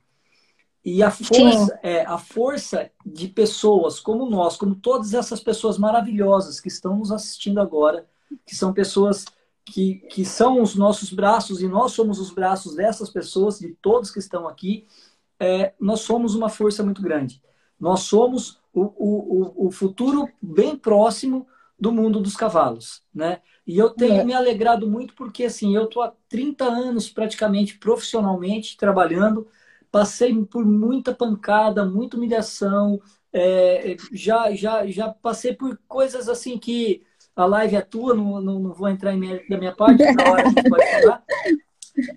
E 0.84 1.02
a 1.02 1.10
força, 1.10 1.80
é, 1.82 2.04
a 2.04 2.18
força 2.18 2.90
de 3.04 3.28
pessoas 3.28 3.98
como 3.98 4.28
nós, 4.28 4.56
como 4.56 4.74
todas 4.74 5.14
essas 5.14 5.40
pessoas 5.40 5.78
maravilhosas 5.78 6.60
que 6.60 6.68
estão 6.68 6.98
nos 6.98 7.10
assistindo 7.10 7.58
agora, 7.58 8.06
que 8.46 8.54
são 8.54 8.72
pessoas 8.72 9.24
que, 9.64 9.94
que 10.10 10.24
são 10.24 10.60
os 10.60 10.74
nossos 10.74 11.10
braços 11.10 11.62
e 11.62 11.68
nós 11.68 11.92
somos 11.92 12.18
os 12.18 12.30
braços 12.30 12.74
dessas 12.74 13.08
pessoas, 13.08 13.58
de 13.58 13.70
todos 13.80 14.10
que 14.10 14.18
estão 14.18 14.46
aqui, 14.46 14.86
é, 15.40 15.72
nós 15.80 16.00
somos 16.00 16.34
uma 16.34 16.50
força 16.50 16.82
muito 16.82 17.00
grande. 17.00 17.42
Nós 17.80 18.00
somos 18.00 18.60
o, 18.72 18.82
o, 18.82 19.66
o 19.68 19.70
futuro 19.70 20.28
bem 20.40 20.76
próximo 20.76 21.46
do 21.78 21.90
mundo 21.90 22.20
dos 22.20 22.36
cavalos, 22.36 23.02
né? 23.12 23.40
E 23.66 23.78
eu 23.78 23.90
tenho 23.90 24.20
é. 24.20 24.24
me 24.24 24.34
alegrado 24.34 24.86
muito 24.86 25.14
porque, 25.14 25.44
assim, 25.44 25.74
eu 25.74 25.84
estou 25.84 26.02
há 26.02 26.12
30 26.28 26.64
anos 26.64 27.08
praticamente 27.08 27.78
profissionalmente 27.78 28.76
trabalhando, 28.76 29.48
passei 29.94 30.34
por 30.46 30.66
muita 30.66 31.14
pancada, 31.14 31.84
muita 31.84 32.16
humilhação, 32.16 33.00
é, 33.32 33.96
já, 34.10 34.52
já, 34.52 34.84
já 34.88 35.08
passei 35.08 35.54
por 35.54 35.78
coisas 35.86 36.28
assim 36.28 36.58
que 36.58 37.04
a 37.36 37.44
live 37.44 37.76
é 37.76 37.80
tua, 37.80 38.12
não, 38.12 38.40
não, 38.40 38.58
não 38.58 38.72
vou 38.72 38.88
entrar 38.88 39.14
em 39.14 39.20
minha, 39.20 39.40
da 39.48 39.56
minha 39.56 39.72
parte, 39.72 40.02
na 40.02 40.32
hora 40.32 40.42
a 40.42 40.48
gente 40.48 40.68
pode 40.68 40.82
falar. 41.00 41.24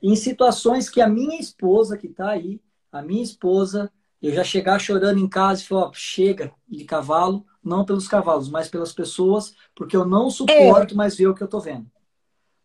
Em 0.02 0.16
situações 0.16 0.90
que 0.90 1.00
a 1.00 1.08
minha 1.08 1.40
esposa, 1.40 1.96
que 1.96 2.08
está 2.08 2.32
aí, 2.32 2.60
a 2.92 3.04
minha 3.04 3.22
esposa, 3.22 3.92
eu 4.24 4.34
já 4.34 4.44
chegar 4.44 4.80
chorando 4.80 5.20
em 5.20 5.30
casa 5.30 5.62
e 5.62 5.66
falar, 5.66 5.92
chega 5.94 6.52
de 6.68 6.84
cavalo, 6.84 7.46
não 7.64 7.86
pelos 7.86 8.08
cavalos, 8.08 8.50
mas 8.50 8.68
pelas 8.68 8.92
pessoas, 8.92 9.54
porque 9.76 9.96
eu 9.96 10.04
não 10.04 10.32
suporto 10.32 10.96
é. 10.96 10.98
mais 10.98 11.16
ver 11.16 11.28
o 11.28 11.36
que 11.36 11.44
eu 11.44 11.46
estou 11.46 11.62
vendo. 11.62 11.86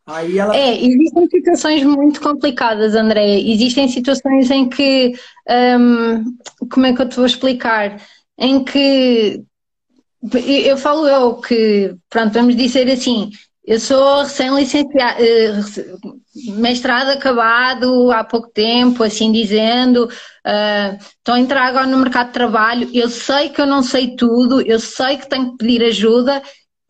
Aí 0.06 0.38
ela... 0.38 0.56
É, 0.56 0.85
existem 0.85 1.28
situações 1.28 1.85
muito 1.85 2.21
complicadas, 2.21 2.94
André. 2.94 3.40
Existem 3.40 3.88
situações 3.88 4.50
em 4.50 4.68
que, 4.68 5.12
hum, 5.78 6.37
como 6.71 6.87
é 6.87 6.92
que 6.92 7.02
eu 7.02 7.09
te 7.09 7.16
vou 7.16 7.26
explicar? 7.26 8.00
Em 8.38 8.64
que 8.64 9.44
eu 10.66 10.76
falo 10.76 11.09
eu 11.09 11.37
que, 11.37 11.94
pronto, 12.09 12.32
vamos 12.32 12.56
dizer 12.56 12.88
assim, 12.90 13.30
eu 13.64 13.78
sou 13.78 14.23
recém-licenciado, 14.23 15.23
eh, 15.23 15.61
mestrado 16.56 17.11
acabado 17.11 18.11
há 18.11 18.25
pouco 18.25 18.49
tempo, 18.50 19.02
assim 19.02 19.30
dizendo, 19.30 20.04
uh, 20.06 20.99
estou 21.18 21.35
a 21.35 21.40
entrar 21.40 21.66
agora 21.66 21.87
no 21.87 21.99
mercado 21.99 22.28
de 22.28 22.32
trabalho, 22.32 22.90
eu 22.92 23.09
sei 23.09 23.50
que 23.50 23.61
eu 23.61 23.66
não 23.66 23.82
sei 23.82 24.16
tudo, 24.16 24.61
eu 24.62 24.80
sei 24.80 25.16
que 25.16 25.28
tenho 25.28 25.52
que 25.52 25.59
pedir 25.59 25.85
ajuda 25.85 26.42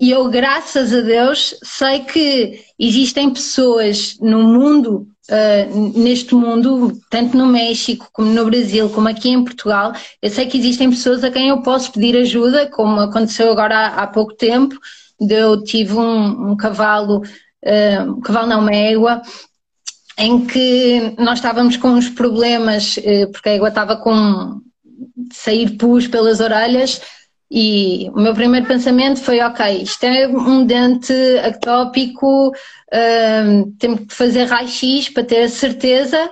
e 0.03 0.11
eu, 0.11 0.29
graças 0.29 0.93
a 0.93 1.01
Deus, 1.01 1.55
sei 1.63 2.01
que 2.01 2.61
existem 2.77 3.31
pessoas 3.31 4.17
no 4.21 4.43
mundo 4.43 5.07
uh, 5.31 5.93
neste 5.97 6.35
mundo, 6.35 7.01
tanto 7.09 7.37
no 7.37 7.47
México 7.47 8.09
como 8.13 8.29
no 8.33 8.45
Brasil, 8.45 8.91
como 8.91 9.07
aqui 9.07 9.29
em 9.29 9.45
Portugal, 9.45 9.93
eu 10.21 10.29
sei 10.29 10.47
que 10.47 10.59
existem 10.59 10.91
pessoas 10.91 11.23
a 11.23 11.31
quem 11.31 11.51
eu 11.51 11.63
posso 11.63 11.93
pedir 11.93 12.17
ajuda, 12.17 12.69
como 12.69 12.99
aconteceu 12.99 13.53
agora 13.53 13.79
há, 13.79 14.03
há 14.03 14.07
pouco 14.09 14.35
tempo. 14.35 14.77
Eu 15.21 15.63
tive 15.63 15.95
um, 15.95 16.51
um 16.51 16.57
cavalo, 16.57 17.19
uh, 17.19 18.11
um 18.11 18.21
cavalo 18.23 18.49
não, 18.49 18.59
uma 18.59 18.75
égua, 18.75 19.23
em 20.19 20.45
que 20.45 21.15
nós 21.17 21.39
estávamos 21.39 21.77
com 21.77 21.91
uns 21.91 22.09
problemas, 22.09 22.97
uh, 22.97 23.31
porque 23.31 23.51
a 23.51 23.53
égua 23.53 23.69
estava 23.69 23.97
com 23.99 24.61
sair 25.33 25.77
pus 25.77 26.09
pelas 26.09 26.41
orelhas, 26.41 27.01
e 27.55 28.09
o 28.15 28.19
meu 28.19 28.33
primeiro 28.33 28.67
pensamento 28.67 29.21
foi: 29.21 29.43
ok, 29.43 29.83
isto 29.83 30.03
é 30.05 30.27
um 30.27 30.65
dente 30.65 31.13
ectópico, 31.13 32.49
uh, 32.49 33.73
temos 33.79 34.01
que 34.07 34.15
fazer 34.15 34.45
raio-x 34.45 35.11
para 35.11 35.23
ter 35.23 35.43
a 35.43 35.49
certeza, 35.51 36.31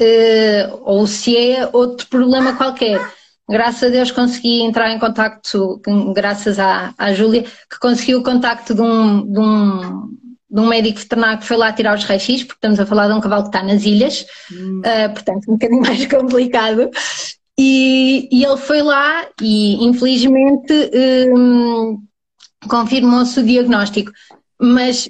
uh, 0.00 0.80
ou 0.80 1.06
se 1.06 1.36
é 1.36 1.68
outro 1.74 2.06
problema 2.06 2.56
qualquer. 2.56 2.98
Graças 3.46 3.82
a 3.82 3.88
Deus 3.92 4.10
consegui 4.10 4.62
entrar 4.62 4.90
em 4.90 4.98
contacto, 4.98 5.78
graças 6.14 6.58
à, 6.58 6.94
à 6.96 7.12
Júlia, 7.12 7.42
que 7.42 7.78
conseguiu 7.78 8.20
o 8.20 8.22
contacto 8.22 8.74
de 8.74 8.80
um, 8.80 9.30
de 9.30 9.40
um, 9.40 10.08
de 10.50 10.60
um 10.60 10.66
médico 10.68 11.00
veterinário 11.00 11.40
que 11.40 11.44
foi 11.46 11.58
lá 11.58 11.70
tirar 11.70 11.94
os 11.94 12.04
raios-x, 12.04 12.44
porque 12.44 12.56
estamos 12.56 12.80
a 12.80 12.86
falar 12.86 13.08
de 13.08 13.12
um 13.12 13.20
cavalo 13.20 13.42
que 13.42 13.48
está 13.50 13.62
nas 13.62 13.84
ilhas, 13.84 14.24
hum. 14.50 14.80
uh, 14.80 15.12
portanto 15.12 15.50
um 15.50 15.52
bocadinho 15.52 15.82
mais 15.84 16.06
complicado. 16.06 16.88
E, 17.64 18.28
e 18.32 18.44
ele 18.44 18.56
foi 18.56 18.82
lá 18.82 19.24
e, 19.40 19.84
infelizmente, 19.84 20.72
um, 21.32 21.96
confirmou-se 22.68 23.38
o 23.38 23.44
diagnóstico. 23.44 24.10
Mas 24.60 25.08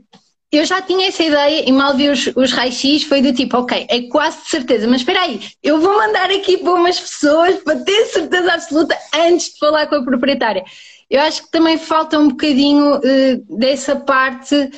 eu 0.51 0.63
já 0.67 0.83
tinha 0.83 1.09
essa 1.09 1.23
ideia 1.23 1.67
e 1.67 1.73
mal 1.73 1.97
vi 1.97 2.11
os, 2.11 2.27
os 2.37 2.53
raios-x, 2.53 3.05
foi 3.05 3.23
do 3.23 3.33
tipo, 3.33 3.57
ok, 3.57 3.87
é 3.89 4.03
quase 4.03 4.43
de 4.43 4.51
certeza, 4.51 4.87
mas 4.87 5.01
espera 5.01 5.23
aí, 5.23 5.41
eu 5.63 5.81
vou 5.81 5.97
mandar 5.97 6.31
aqui 6.31 6.59
para 6.59 6.75
umas 6.75 7.01
pessoas 7.01 7.57
para 7.63 7.81
ter 7.81 8.05
certeza 8.07 8.53
absoluta 8.53 8.99
antes 9.15 9.53
de 9.53 9.59
falar 9.59 9.87
com 9.87 9.95
a 9.95 10.05
proprietária. 10.05 10.63
Eu 11.09 11.23
acho 11.23 11.45
que 11.45 11.51
também 11.51 11.79
falta 11.79 12.19
um 12.19 12.29
bocadinho 12.29 12.97
uh, 12.97 13.57
dessa 13.59 13.97
parte 13.97 14.71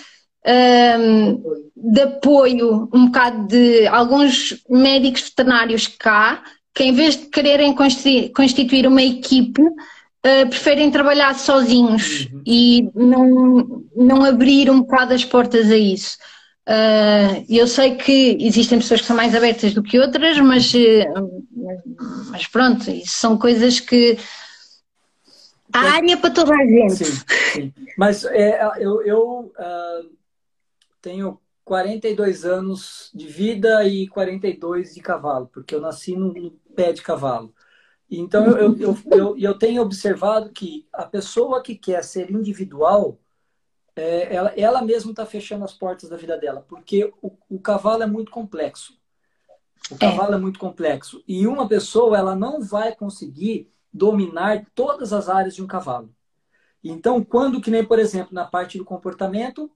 um, 0.46 1.42
de 1.76 2.02
apoio, 2.02 2.88
um 2.94 3.06
bocado 3.06 3.48
de 3.48 3.86
alguns 3.88 4.62
médicos 4.68 5.22
veterinários 5.22 5.88
cá, 5.88 6.40
que 6.74 6.82
em 6.82 6.92
vez 6.92 7.16
de 7.16 7.26
quererem 7.26 7.74
constituir 7.74 8.86
uma 8.86 9.02
equipe, 9.02 9.62
uh, 9.62 10.48
preferem 10.48 10.90
trabalhar 10.90 11.34
sozinhos 11.34 12.28
uhum. 12.32 12.42
e 12.44 12.90
não, 12.94 13.84
não 13.94 14.24
abrir 14.24 14.68
um 14.68 14.80
bocado 14.80 15.14
as 15.14 15.24
portas 15.24 15.70
a 15.70 15.76
isso. 15.76 16.18
Uh, 16.66 17.44
eu 17.48 17.68
sei 17.68 17.94
que 17.94 18.38
existem 18.40 18.78
pessoas 18.78 19.02
que 19.02 19.06
são 19.06 19.14
mais 19.14 19.34
abertas 19.34 19.72
do 19.74 19.82
que 19.82 20.00
outras, 20.00 20.40
mas, 20.40 20.72
uh, 20.74 21.44
mas 22.30 22.46
pronto, 22.48 22.90
isso 22.90 23.18
são 23.18 23.38
coisas 23.38 23.78
que 23.78 24.18
há 25.72 25.78
área 25.78 26.16
para 26.16 26.30
toda 26.30 26.54
a 26.54 26.66
gente. 26.66 27.04
Sim, 27.04 27.22
sim. 27.52 27.74
Mas 27.96 28.24
é, 28.24 28.60
eu, 28.80 29.02
eu 29.02 29.52
tenho 31.00 31.38
42 31.64 32.44
anos 32.44 33.10
de 33.14 33.26
vida 33.26 33.84
e 33.86 34.06
42 34.08 34.94
de 34.94 35.00
cavalo, 35.00 35.48
porque 35.52 35.74
eu 35.74 35.80
nasci 35.80 36.14
no, 36.14 36.50
pé 36.74 36.92
de 36.92 37.02
cavalo. 37.02 37.54
Então, 38.10 38.46
eu, 38.46 38.78
eu, 38.78 38.98
eu, 39.10 39.38
eu, 39.38 39.58
tenho 39.58 39.82
observado 39.82 40.52
que 40.52 40.86
a 40.92 41.04
pessoa 41.06 41.62
que 41.62 41.74
quer 41.74 42.04
ser 42.04 42.30
individual, 42.30 43.18
é, 43.96 44.34
ela, 44.34 44.52
ela 44.56 44.82
mesma 44.82 45.10
está 45.10 45.24
fechando 45.24 45.64
as 45.64 45.72
portas 45.72 46.10
da 46.10 46.16
vida 46.16 46.36
dela, 46.36 46.64
porque 46.68 47.12
o, 47.22 47.32
o 47.48 47.58
cavalo 47.58 48.02
é 48.02 48.06
muito 48.06 48.30
complexo. 48.30 48.98
O 49.90 49.96
cavalo 49.96 50.32
é. 50.32 50.36
é 50.36 50.40
muito 50.40 50.58
complexo. 50.58 51.22
E 51.26 51.46
uma 51.46 51.66
pessoa, 51.66 52.16
ela 52.16 52.36
não 52.36 52.60
vai 52.60 52.94
conseguir 52.94 53.72
dominar 53.92 54.66
todas 54.74 55.12
as 55.12 55.28
áreas 55.28 55.54
de 55.54 55.62
um 55.62 55.66
cavalo. 55.66 56.14
Então, 56.82 57.24
quando 57.24 57.60
que 57.60 57.70
nem, 57.70 57.84
por 57.84 57.98
exemplo, 57.98 58.34
na 58.34 58.44
parte 58.44 58.76
do 58.76 58.84
comportamento, 58.84 59.70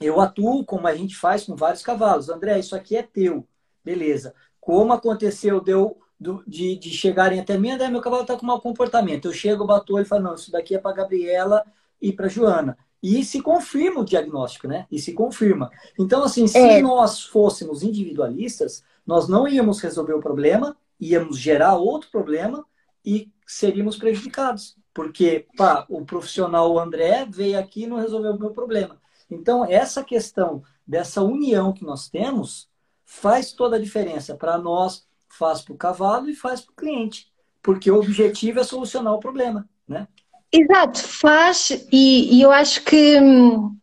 eu 0.00 0.20
atuo 0.20 0.64
como 0.64 0.86
a 0.86 0.94
gente 0.94 1.16
faz 1.16 1.44
com 1.44 1.56
vários 1.56 1.82
cavalos. 1.82 2.28
André, 2.28 2.58
isso 2.58 2.76
aqui 2.76 2.96
é 2.96 3.02
teu. 3.02 3.46
Beleza. 3.84 4.34
Como 4.60 4.92
aconteceu, 4.92 5.60
deu 5.60 5.98
de, 6.46 6.76
de 6.76 6.90
chegarem 6.90 7.40
até 7.40 7.56
mim, 7.56 7.70
André, 7.70 7.88
meu 7.88 8.00
cavalo 8.00 8.22
está 8.22 8.36
com 8.36 8.46
mau 8.46 8.60
comportamento. 8.60 9.26
Eu 9.28 9.32
chego, 9.32 9.66
bato 9.66 9.94
olho 9.94 10.02
e 10.02 10.08
falo, 10.08 10.22
não, 10.22 10.34
isso 10.34 10.50
daqui 10.50 10.74
é 10.74 10.78
para 10.78 10.94
Gabriela 10.94 11.64
e 12.00 12.12
para 12.12 12.28
Joana. 12.28 12.76
E 13.02 13.24
se 13.24 13.40
confirma 13.40 14.00
o 14.00 14.04
diagnóstico, 14.04 14.66
né? 14.66 14.86
E 14.90 14.98
se 14.98 15.12
confirma. 15.12 15.70
Então, 15.98 16.24
assim, 16.24 16.46
se 16.48 16.58
é. 16.58 16.82
nós 16.82 17.22
fôssemos 17.22 17.82
individualistas, 17.84 18.82
nós 19.06 19.28
não 19.28 19.46
íamos 19.46 19.80
resolver 19.80 20.14
o 20.14 20.20
problema, 20.20 20.76
íamos 21.00 21.38
gerar 21.38 21.76
outro 21.76 22.10
problema 22.10 22.66
e 23.04 23.30
seríamos 23.46 23.96
prejudicados. 23.96 24.76
Porque, 24.92 25.46
pá, 25.56 25.86
o 25.88 26.04
profissional 26.04 26.76
André 26.76 27.24
veio 27.30 27.58
aqui 27.58 27.84
e 27.84 27.86
não 27.86 27.98
resolveu 27.98 28.32
o 28.32 28.38
meu 28.38 28.50
problema. 28.50 29.00
Então, 29.30 29.64
essa 29.64 30.02
questão 30.02 30.62
dessa 30.86 31.22
união 31.22 31.72
que 31.72 31.84
nós 31.84 32.08
temos 32.08 32.68
faz 33.04 33.52
toda 33.52 33.76
a 33.76 33.80
diferença 33.80 34.34
para 34.34 34.58
nós 34.58 35.06
faz 35.28 35.60
para 35.60 35.74
o 35.74 35.78
cavalo 35.78 36.28
e 36.28 36.34
faz 36.34 36.62
para 36.62 36.72
o 36.72 36.76
cliente, 36.76 37.30
porque 37.62 37.90
o 37.90 37.98
objetivo 37.98 38.60
é 38.60 38.64
solucionar 38.64 39.14
o 39.14 39.20
problema, 39.20 39.68
né? 39.86 40.08
Exato, 40.50 40.98
faz, 41.00 41.86
e, 41.92 42.36
e 42.36 42.40
eu 42.40 42.50
acho 42.50 42.82
que 42.82 43.20
hum, 43.20 43.76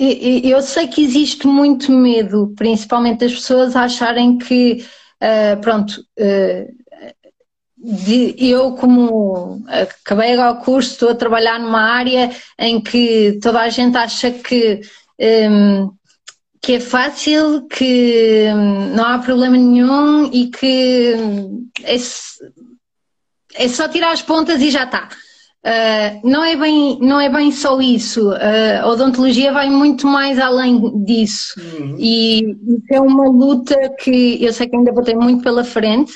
eu 0.00 0.62
sei 0.62 0.88
que 0.88 1.02
existe 1.02 1.46
muito 1.46 1.92
medo, 1.92 2.54
principalmente 2.56 3.20
das 3.20 3.32
pessoas 3.34 3.76
acharem 3.76 4.38
que, 4.38 4.84
uh, 5.22 5.60
pronto, 5.60 6.02
de, 6.16 6.72
eu 8.38 8.72
como 8.72 9.62
acabei 9.66 10.32
agora 10.32 10.52
o 10.52 10.62
curso, 10.62 10.92
estou 10.92 11.10
a 11.10 11.14
trabalhar 11.14 11.58
numa 11.58 11.80
área 11.80 12.30
em 12.58 12.80
que 12.80 13.38
toda 13.42 13.60
a 13.60 13.68
gente 13.68 13.96
acha 13.96 14.30
que, 14.30 14.80
um, 15.50 15.90
que 16.60 16.74
é 16.74 16.80
fácil, 16.80 17.66
que 17.68 18.44
um, 18.54 18.94
não 18.94 19.04
há 19.04 19.18
problema 19.18 19.56
nenhum 19.56 20.30
e 20.30 20.48
que 20.48 21.14
hum, 21.16 21.68
é, 21.82 21.96
é 23.54 23.68
só 23.68 23.88
tirar 23.88 24.12
as 24.12 24.22
pontas 24.22 24.60
e 24.60 24.70
já 24.70 24.84
está. 24.84 25.08
Uh, 25.62 26.26
não, 26.26 26.42
é 26.42 26.56
bem, 26.56 26.98
não 27.00 27.20
é 27.20 27.28
bem 27.28 27.52
só 27.52 27.80
isso. 27.80 28.30
Uh, 28.30 28.80
a 28.82 28.88
odontologia 28.88 29.52
vai 29.52 29.68
muito 29.68 30.06
mais 30.06 30.38
além 30.38 31.04
disso. 31.04 31.54
Uhum. 31.60 31.96
E 31.98 32.56
é 32.90 33.00
uma 33.00 33.28
luta 33.28 33.76
que 34.00 34.42
eu 34.42 34.52
sei 34.54 34.68
que 34.68 34.76
ainda 34.76 34.92
vou 34.92 35.04
ter 35.04 35.14
muito 35.16 35.42
pela 35.42 35.62
frente. 35.62 36.12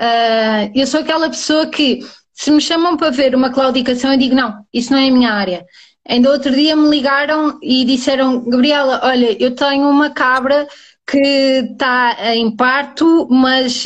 Uh, 0.00 0.70
eu 0.74 0.86
sou 0.86 1.00
aquela 1.00 1.28
pessoa 1.28 1.66
que, 1.66 2.00
se 2.32 2.50
me 2.50 2.60
chamam 2.60 2.96
para 2.96 3.10
ver 3.10 3.34
uma 3.34 3.50
claudicação, 3.50 4.12
eu 4.12 4.18
digo: 4.18 4.34
não, 4.34 4.64
isso 4.72 4.92
não 4.92 4.98
é 4.98 5.08
a 5.08 5.12
minha 5.12 5.32
área. 5.32 5.64
Ainda 6.08 6.30
outro 6.30 6.52
dia 6.52 6.76
me 6.76 6.88
ligaram 6.88 7.58
e 7.62 7.84
disseram: 7.84 8.44
Gabriela, 8.48 9.00
olha, 9.02 9.36
eu 9.42 9.54
tenho 9.54 9.88
uma 9.88 10.10
cabra 10.10 10.68
que 11.06 11.18
está 11.18 12.34
em 12.34 12.54
parto, 12.54 13.28
mas 13.30 13.84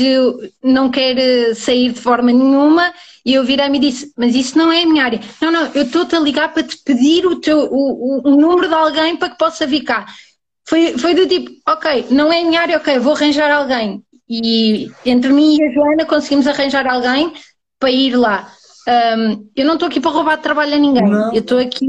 não 0.62 0.90
quer 0.90 1.55
sair 1.55 1.93
de 1.93 2.00
forma 2.00 2.33
nenhuma. 2.33 2.93
E 3.25 3.35
eu 3.35 3.45
virei-me 3.45 3.79
e 3.79 3.81
disse: 3.81 4.12
Mas 4.17 4.35
isso 4.35 4.57
não 4.57 4.73
é 4.73 4.83
a 4.83 4.87
minha 4.87 5.05
área. 5.05 5.21
Não, 5.40 5.50
não, 5.50 5.67
eu 5.75 5.83
estou-te 5.83 6.17
a 6.17 6.21
ligar 6.21 6.52
para 6.52 6.62
te 6.62 6.76
pedir 6.79 7.26
o, 7.26 7.37
teu, 7.37 7.69
o, 7.71 8.21
o, 8.26 8.37
número 8.37 8.69
de 8.69 8.75
alguém 8.75 9.17
para 9.17 9.31
que 9.31 9.38
possa 9.38 9.67
vir 9.67 9.83
cá. 9.83 10.07
Foi, 10.67 10.97
foi 10.99 11.14
do 11.14 11.26
tipo: 11.26 11.50
Ok, 11.69 12.07
não 12.11 12.33
é 12.33 12.43
minha 12.43 12.61
área, 12.61 12.76
ok, 12.79 12.99
vou 12.99 13.14
arranjar 13.14 13.50
alguém. 13.50 14.02
E 14.30 14.88
entre 15.04 15.32
mim 15.32 15.56
e 15.56 15.64
a 15.64 15.72
Joana 15.72 16.06
conseguimos 16.06 16.46
arranjar 16.46 16.87
alguém 16.87 17.32
para 17.80 17.90
ir 17.90 18.14
lá. 18.14 18.52
Um, 18.88 19.50
eu 19.56 19.66
não 19.66 19.75
estou 19.75 19.88
aqui 19.88 20.00
para 20.00 20.12
roubar 20.12 20.37
trabalho 20.37 20.75
a 20.75 20.78
ninguém. 20.78 21.02
Não. 21.02 21.34
Eu 21.34 21.40
estou 21.40 21.58
aqui, 21.58 21.87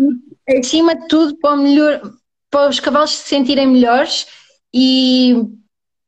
acima 0.57 0.95
de 0.95 1.07
tudo, 1.07 1.37
para, 1.37 1.55
melhor, 1.55 2.01
para 2.49 2.69
os 2.69 2.79
cavalos 2.79 3.11
se 3.11 3.29
sentirem 3.29 3.67
melhores 3.67 4.25
e 4.73 5.35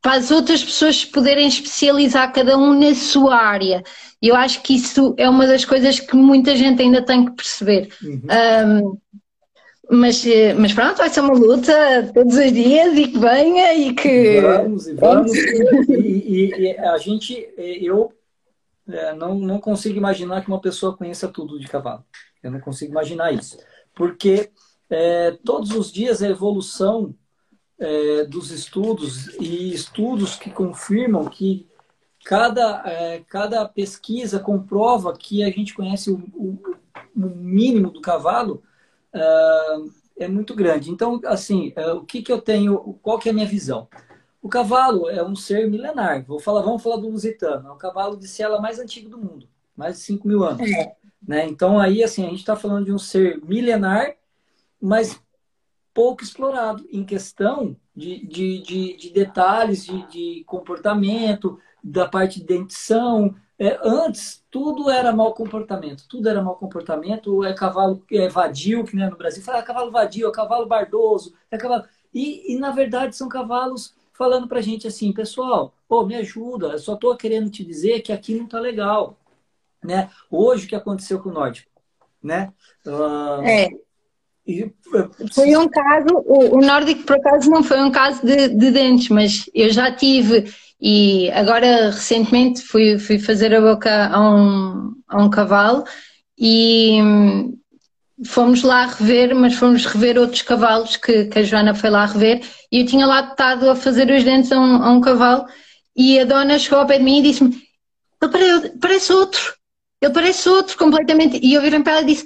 para 0.02 0.16
as 0.16 0.32
outras 0.32 0.64
pessoas 0.64 1.06
poderem 1.06 1.48
especializar 1.48 2.34
cada 2.34 2.58
um 2.58 2.78
na 2.78 2.96
sua 2.96 3.36
área. 3.36 3.84
Eu 4.22 4.36
acho 4.36 4.62
que 4.62 4.76
isso 4.76 5.14
é 5.18 5.30
uma 5.30 5.46
das 5.46 5.64
coisas 5.64 6.00
que 6.00 6.16
muita 6.16 6.56
gente 6.56 6.82
ainda 6.82 7.02
tem 7.02 7.26
que 7.26 7.32
perceber. 7.32 7.90
Uhum. 8.02 8.22
Um, 8.84 8.98
mas, 9.92 10.24
mas 10.58 10.74
pronto, 10.74 10.98
vai 10.98 11.10
ser 11.10 11.20
uma 11.20 11.34
luta 11.34 12.12
todos 12.14 12.36
os 12.38 12.52
dias 12.52 12.98
e 12.98 13.08
que 13.08 13.20
venha 13.20 13.74
e 13.74 13.94
que. 13.94 14.42
Vamos 14.42 14.88
e 14.88 14.94
vamos. 14.94 15.34
e, 15.34 15.92
e, 15.92 16.50
e, 16.58 16.78
a 16.78 16.98
gente, 16.98 17.54
eu 17.58 18.14
é, 18.88 19.14
não, 19.14 19.36
não 19.36 19.60
consigo 19.60 19.98
imaginar 19.98 20.42
que 20.42 20.48
uma 20.48 20.62
pessoa 20.62 20.96
conheça 20.96 21.28
tudo 21.28 21.60
de 21.60 21.68
cavalo. 21.68 22.04
Eu 22.42 22.52
não 22.52 22.60
consigo 22.60 22.92
imaginar 22.92 23.34
isso. 23.34 23.58
Porque 23.94 24.52
é, 24.90 25.32
todos 25.44 25.72
os 25.72 25.92
dias 25.92 26.22
a 26.22 26.30
evolução 26.30 27.14
é, 27.78 28.24
dos 28.26 28.52
estudos 28.52 29.36
e 29.40 29.74
estudos 29.74 30.36
que 30.36 30.50
confirmam 30.50 31.26
que 31.26 31.68
cada, 32.24 33.22
cada 33.28 33.68
pesquisa 33.68 34.40
comprova 34.40 35.12
que 35.12 35.44
a 35.44 35.50
gente 35.50 35.74
conhece 35.74 36.10
o, 36.10 36.16
o, 36.34 36.78
o 37.14 37.30
mínimo 37.36 37.92
do 37.92 38.00
cavalo 38.00 38.64
é 40.18 40.28
muito 40.28 40.56
grande. 40.56 40.92
Então, 40.92 41.20
assim, 41.26 41.74
uh, 41.78 41.98
o 41.98 42.06
que, 42.06 42.22
que 42.22 42.32
eu 42.32 42.42
tenho, 42.42 42.98
qual 43.02 43.20
que 43.20 43.30
é 43.30 43.32
a 43.32 43.36
minha 43.36 43.48
visão? 43.48 43.88
O 44.42 44.50
cavalo 44.50 45.10
é 45.10 45.24
um 45.24 45.36
ser 45.36 45.70
milenar. 45.70 46.26
Vou 46.26 46.40
falar, 46.40 46.62
vamos 46.62 46.84
falar 46.84 46.98
do 46.98 47.10
lusitano. 47.10 47.70
É 47.70 47.72
o 47.72 47.78
cavalo 47.78 48.18
de 48.18 48.28
sela 48.28 48.60
mais 48.60 48.80
antigo 48.80 49.10
do 49.10 49.18
mundo, 49.18 49.48
mais 49.76 49.96
de 49.96 50.02
5 50.02 50.28
mil 50.28 50.44
anos. 50.44 50.70
É. 50.70 50.96
Né? 51.26 51.48
Então, 51.48 51.80
aí, 51.80 52.04
assim, 52.04 52.26
a 52.26 52.30
gente 52.30 52.40
está 52.40 52.56
falando 52.56 52.86
de 52.86 52.92
um 52.92 53.00
ser 53.00 53.42
milenar, 53.44 54.16
mas 54.82 55.22
pouco 55.94 56.24
explorado 56.24 56.86
em 56.92 57.06
questão 57.06 57.78
de, 57.96 58.26
de, 58.26 58.62
de, 58.62 58.98
de 58.98 59.10
detalhes 59.12 59.86
de, 59.86 60.08
de, 60.08 60.44
comportamento, 60.46 61.60
da 61.84 62.08
parte 62.08 62.40
de 62.40 62.46
dentição. 62.46 63.36
É, 63.60 63.80
antes, 63.84 64.44
tudo 64.50 64.90
era 64.90 65.12
mau 65.12 65.34
comportamento. 65.34 66.06
Tudo 66.08 66.30
era 66.30 66.42
mau 66.42 66.56
comportamento. 66.56 67.44
É 67.44 67.54
cavalo 67.54 68.04
é 68.12 68.28
vadio, 68.30 68.84
que 68.86 68.96
nem 68.96 69.10
no 69.10 69.18
Brasil. 69.18 69.44
Fala, 69.44 69.60
é 69.60 69.64
cavalo 69.64 69.92
vadio, 69.92 70.28
é 70.28 70.32
cavalo 70.32 70.66
bardoso. 70.66 71.34
É 71.52 71.58
cavalo... 71.58 71.84
E, 72.14 72.54
e, 72.54 72.60
na 72.60 72.72
verdade, 72.72 73.16
são 73.16 73.28
cavalos 73.28 73.96
falando 74.14 74.48
pra 74.48 74.62
gente 74.62 74.88
assim, 74.88 75.12
pessoal, 75.12 75.74
pô, 75.88 76.06
me 76.06 76.16
ajuda. 76.16 76.68
Eu 76.68 76.80
só 76.80 76.96
tô 76.96 77.16
querendo 77.16 77.50
te 77.50 77.66
dizer 77.66 78.02
que 78.02 78.14
aqui 78.14 78.36
não 78.36 78.48
tá 78.48 78.60
legal. 78.60 79.18
Né? 79.84 80.10
Hoje, 80.30 80.66
o 80.66 80.70
que 80.70 80.76
aconteceu 80.76 81.20
com 81.20 81.30
o 81.30 81.34
Nórdico? 81.34 81.70
Né? 82.22 82.54
Uh, 82.86 83.44
é. 83.44 83.70
Foi 85.34 85.56
um 85.56 85.70
caso, 85.70 86.08
o, 86.26 86.58
o 86.58 86.62
nórdico 86.62 87.04
por 87.04 87.16
acaso 87.16 87.50
não 87.50 87.64
foi 87.64 87.82
um 87.82 87.92
caso 87.92 88.26
de, 88.26 88.50
de, 88.50 88.72
dentes, 88.72 89.08
mas 89.08 89.50
eu 89.54 89.72
já 89.72 89.90
tive 89.90 90.54
e 90.86 91.32
agora 91.32 91.92
recentemente 91.92 92.62
fui, 92.62 93.00
fui 93.00 93.18
fazer 93.18 93.56
a 93.56 93.62
boca 93.62 94.08
a 94.08 94.20
um, 94.20 94.94
a 95.08 95.24
um 95.24 95.30
cavalo 95.30 95.86
e 96.38 97.00
hum, 97.02 97.58
fomos 98.26 98.64
lá 98.64 98.88
rever, 98.88 99.34
mas 99.34 99.56
fomos 99.56 99.86
rever 99.86 100.18
outros 100.18 100.42
cavalos 100.42 100.98
que, 100.98 101.26
que 101.26 101.40
a 101.40 101.44
Joana 101.44 101.74
foi 101.74 101.90
lá 101.90 102.06
rever 102.06 102.42
e 102.70 102.82
eu 102.82 102.86
tinha 102.86 103.06
lá 103.06 103.30
estado 103.30 103.70
a 103.70 103.78
fazer 103.78 104.12
os 104.12 104.26
dentes 104.26 104.52
a 104.52 104.60
um, 104.60 104.84
a 104.84 104.92
um 104.92 105.00
cavalo 105.00 105.46
e 105.96 106.20
a 106.20 106.26
dona 106.26 106.60
chegou 106.60 106.80
ao 106.80 106.86
pé 106.86 106.98
de 106.98 107.04
mim 107.06 107.20
e 107.20 107.24
disse-me 107.24 107.64
ele 108.22 108.70
parece 108.82 109.14
outro, 109.14 109.54
ele 110.02 110.14
parece 110.14 110.50
outro 110.50 110.78
completamente. 110.78 111.40
E 111.42 111.54
eu 111.54 111.62
virei 111.62 111.82
para 111.82 111.94
ela 111.94 112.02
e 112.02 112.06
disse 112.06 112.26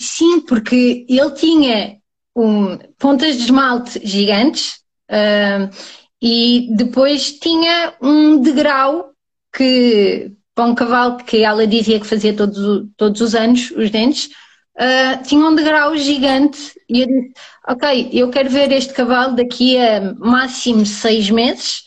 Sim, 0.00 0.40
porque 0.40 1.06
ele 1.08 1.30
tinha 1.32 1.98
um, 2.36 2.76
pontas 2.98 3.36
de 3.36 3.44
esmalte 3.44 4.00
gigantes 4.06 4.80
uh, 5.10 5.68
e 6.20 6.68
depois 6.72 7.32
tinha 7.32 7.94
um 8.02 8.40
degrau 8.40 9.12
que, 9.52 10.32
para 10.54 10.64
um 10.64 10.74
cavalo 10.74 11.18
que 11.18 11.38
ela 11.38 11.66
dizia 11.66 12.00
que 12.00 12.06
fazia 12.06 12.34
todos, 12.34 12.86
todos 12.96 13.20
os 13.20 13.34
anos 13.34 13.70
os 13.70 13.90
dentes, 13.90 14.26
uh, 14.76 15.22
tinha 15.24 15.46
um 15.46 15.54
degrau 15.54 15.96
gigante 15.96 16.72
e 16.88 17.02
eu 17.02 17.06
disse, 17.06 17.32
ok, 17.68 18.10
eu 18.12 18.30
quero 18.30 18.50
ver 18.50 18.72
este 18.72 18.92
cavalo 18.92 19.36
daqui 19.36 19.78
a 19.78 20.14
máximo 20.18 20.84
seis 20.84 21.30
meses, 21.30 21.84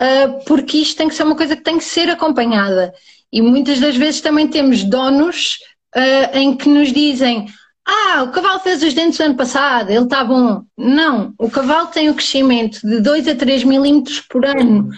uh, 0.00 0.44
porque 0.44 0.78
isto 0.78 0.96
tem 0.96 1.08
que 1.08 1.14
ser 1.14 1.24
uma 1.24 1.36
coisa 1.36 1.56
que 1.56 1.62
tem 1.62 1.78
que 1.78 1.84
ser 1.84 2.10
acompanhada. 2.10 2.92
E 3.32 3.40
muitas 3.40 3.80
das 3.80 3.96
vezes 3.96 4.20
também 4.20 4.46
temos 4.46 4.84
donos 4.84 5.56
uh, 5.96 6.36
em 6.36 6.54
que 6.54 6.68
nos 6.68 6.92
dizem 6.92 7.46
ah, 7.86 8.22
o 8.22 8.30
cavalo 8.30 8.60
fez 8.60 8.82
os 8.82 8.94
dentes 8.94 9.18
no 9.18 9.26
ano 9.26 9.36
passado, 9.36 9.90
ele 9.90 10.04
está 10.04 10.22
bom. 10.22 10.62
Não, 10.76 11.34
o 11.38 11.50
cavalo 11.50 11.88
tem 11.88 12.08
o 12.08 12.14
crescimento 12.14 12.80
de 12.86 13.00
2 13.00 13.28
a 13.28 13.34
3 13.34 13.64
milímetros 13.64 14.20
por 14.20 14.44
ano. 14.44 14.88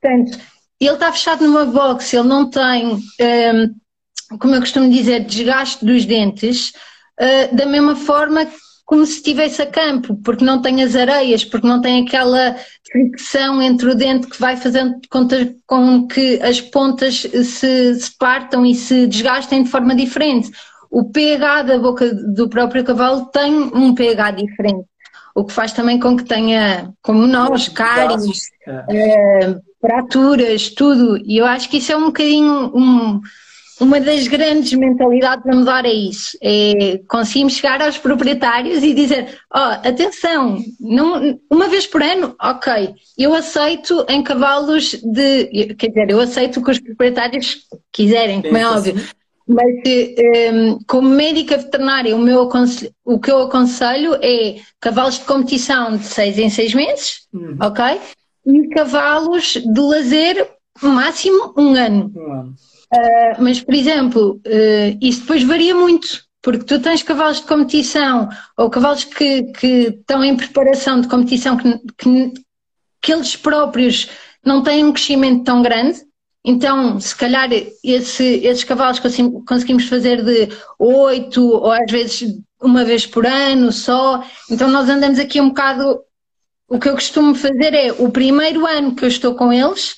Portanto, 0.00 0.38
ele 0.80 0.94
está 0.94 1.12
fechado 1.12 1.44
numa 1.44 1.66
box, 1.66 2.14
ele 2.14 2.26
não 2.26 2.48
tem, 2.48 2.94
um, 2.94 4.38
como 4.38 4.54
eu 4.54 4.60
costumo 4.60 4.90
dizer, 4.90 5.24
desgaste 5.24 5.84
dos 5.84 6.06
dentes, 6.06 6.72
uh, 7.20 7.54
da 7.54 7.66
mesma 7.66 7.94
forma 7.94 8.46
como 8.86 9.06
se 9.06 9.18
estivesse 9.18 9.62
a 9.62 9.66
campo, 9.66 10.16
porque 10.24 10.44
não 10.44 10.60
tem 10.60 10.82
as 10.82 10.96
areias, 10.96 11.44
porque 11.44 11.66
não 11.66 11.80
tem 11.80 12.02
aquela 12.02 12.56
fricção 12.90 13.62
entre 13.62 13.88
o 13.88 13.94
dente 13.94 14.26
que 14.26 14.40
vai 14.40 14.56
fazendo 14.56 14.98
com 15.64 16.08
que 16.08 16.40
as 16.42 16.60
pontas 16.60 17.20
se, 17.20 17.94
se 17.94 18.18
partam 18.18 18.66
e 18.66 18.74
se 18.74 19.06
desgastem 19.06 19.62
de 19.62 19.70
forma 19.70 19.94
diferente. 19.94 20.50
O 20.90 21.04
pH 21.04 21.62
da 21.62 21.78
boca 21.78 22.12
do 22.12 22.48
próprio 22.48 22.84
cavalo 22.84 23.26
tem 23.26 23.54
um 23.54 23.94
pH 23.94 24.32
diferente, 24.32 24.84
o 25.34 25.44
que 25.44 25.52
faz 25.52 25.72
também 25.72 26.00
com 26.00 26.16
que 26.16 26.24
tenha, 26.24 26.92
como 27.00 27.26
nós, 27.26 27.68
cáries, 27.68 28.50
é. 28.66 29.56
fraturas, 29.80 30.68
tudo. 30.70 31.16
E 31.24 31.38
eu 31.38 31.46
acho 31.46 31.68
que 31.68 31.78
isso 31.78 31.92
é 31.92 31.96
um 31.96 32.06
bocadinho 32.06 32.72
um, 32.74 33.20
uma 33.80 33.98
das 33.98 34.28
grandes 34.28 34.74
mentalidades 34.74 35.46
a 35.46 35.56
mudar 35.56 35.86
é 35.86 35.92
isso. 35.92 36.36
É 36.42 37.00
conseguimos 37.08 37.54
chegar 37.54 37.80
aos 37.80 37.96
proprietários 37.96 38.82
e 38.82 38.92
dizer, 38.92 39.38
ó, 39.52 39.58
oh, 39.58 39.88
atenção, 39.88 40.62
não, 40.78 41.38
uma 41.50 41.68
vez 41.68 41.86
por 41.86 42.02
ano, 42.02 42.34
ok, 42.40 42.94
eu 43.16 43.34
aceito 43.34 44.04
em 44.08 44.22
cavalos 44.22 45.00
de, 45.02 45.74
quer 45.74 45.88
dizer, 45.88 46.10
eu 46.10 46.20
aceito 46.20 46.60
o 46.60 46.64
que 46.64 46.70
os 46.70 46.80
proprietários 46.80 47.66
quiserem, 47.90 48.42
como 48.42 48.56
é 48.56 48.68
óbvio. 48.68 49.00
Mas 49.52 49.66
um, 49.66 50.14
ehm, 50.16 50.78
como 50.86 51.08
médica 51.08 51.58
veterinária, 51.58 52.14
o, 52.14 52.20
meu 52.20 52.48
o 53.04 53.18
que 53.18 53.30
eu 53.30 53.42
aconselho 53.42 54.14
é 54.22 54.60
cavalos 54.80 55.18
de 55.18 55.24
competição 55.24 55.96
de 55.96 56.04
6 56.04 56.38
em 56.38 56.50
6 56.50 56.74
meses, 56.74 57.26
uhum. 57.34 57.56
ok? 57.60 57.98
e 58.46 58.68
cavalos 58.68 59.54
de 59.54 59.80
lazer 59.80 60.50
máximo 60.82 61.54
um 61.56 61.74
ano. 61.74 62.12
Um 62.14 62.32
ano. 62.32 62.54
Uh, 62.92 63.42
mas, 63.42 63.60
por 63.60 63.74
exemplo, 63.74 64.40
uh, 64.46 64.98
isso 65.00 65.20
depois 65.20 65.42
varia 65.44 65.74
muito, 65.74 66.24
porque 66.42 66.64
tu 66.64 66.80
tens 66.80 67.02
cavalos 67.02 67.40
de 67.40 67.46
competição 67.46 68.28
ou 68.56 68.70
cavalos 68.70 69.04
que, 69.04 69.44
que 69.52 69.96
estão 70.00 70.24
em 70.24 70.36
preparação 70.36 71.00
de 71.00 71.08
competição 71.08 71.56
que, 71.56 71.78
que, 71.96 72.32
que 73.00 73.12
eles 73.12 73.36
próprios 73.36 74.08
não 74.44 74.62
têm 74.62 74.84
um 74.84 74.92
crescimento 74.92 75.44
tão 75.44 75.62
grande. 75.62 76.00
Então, 76.44 76.98
se 76.98 77.14
calhar 77.14 77.50
esse, 77.84 78.24
esses 78.24 78.64
cavalos 78.64 79.00
conseguimos 79.46 79.84
fazer 79.84 80.24
de 80.24 80.48
oito 80.78 81.46
ou 81.46 81.70
às 81.70 81.90
vezes 81.90 82.34
uma 82.60 82.84
vez 82.84 83.06
por 83.06 83.26
ano 83.26 83.70
só. 83.72 84.24
Então, 84.50 84.68
nós 84.68 84.88
andamos 84.88 85.18
aqui 85.18 85.40
um 85.40 85.48
bocado. 85.48 86.00
O 86.68 86.78
que 86.78 86.88
eu 86.88 86.94
costumo 86.94 87.34
fazer 87.34 87.74
é 87.74 87.92
o 87.92 88.10
primeiro 88.10 88.64
ano 88.66 88.94
que 88.94 89.04
eu 89.04 89.08
estou 89.08 89.34
com 89.34 89.52
eles, 89.52 89.96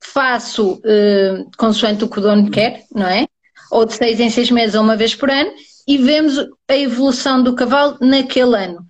faço 0.00 0.74
uh, 0.74 1.50
consoante 1.58 2.04
o 2.04 2.08
que 2.08 2.18
o 2.18 2.22
dono 2.22 2.50
quer, 2.50 2.84
não 2.94 3.08
é? 3.08 3.26
Ou 3.70 3.84
de 3.84 3.94
seis 3.94 4.20
em 4.20 4.30
seis 4.30 4.50
meses 4.50 4.76
ou 4.76 4.82
uma 4.82 4.96
vez 4.96 5.14
por 5.14 5.28
ano, 5.28 5.50
e 5.88 5.98
vemos 5.98 6.38
a 6.68 6.76
evolução 6.76 7.42
do 7.42 7.54
cavalo 7.54 7.98
naquele 8.00 8.56
ano. 8.56 8.86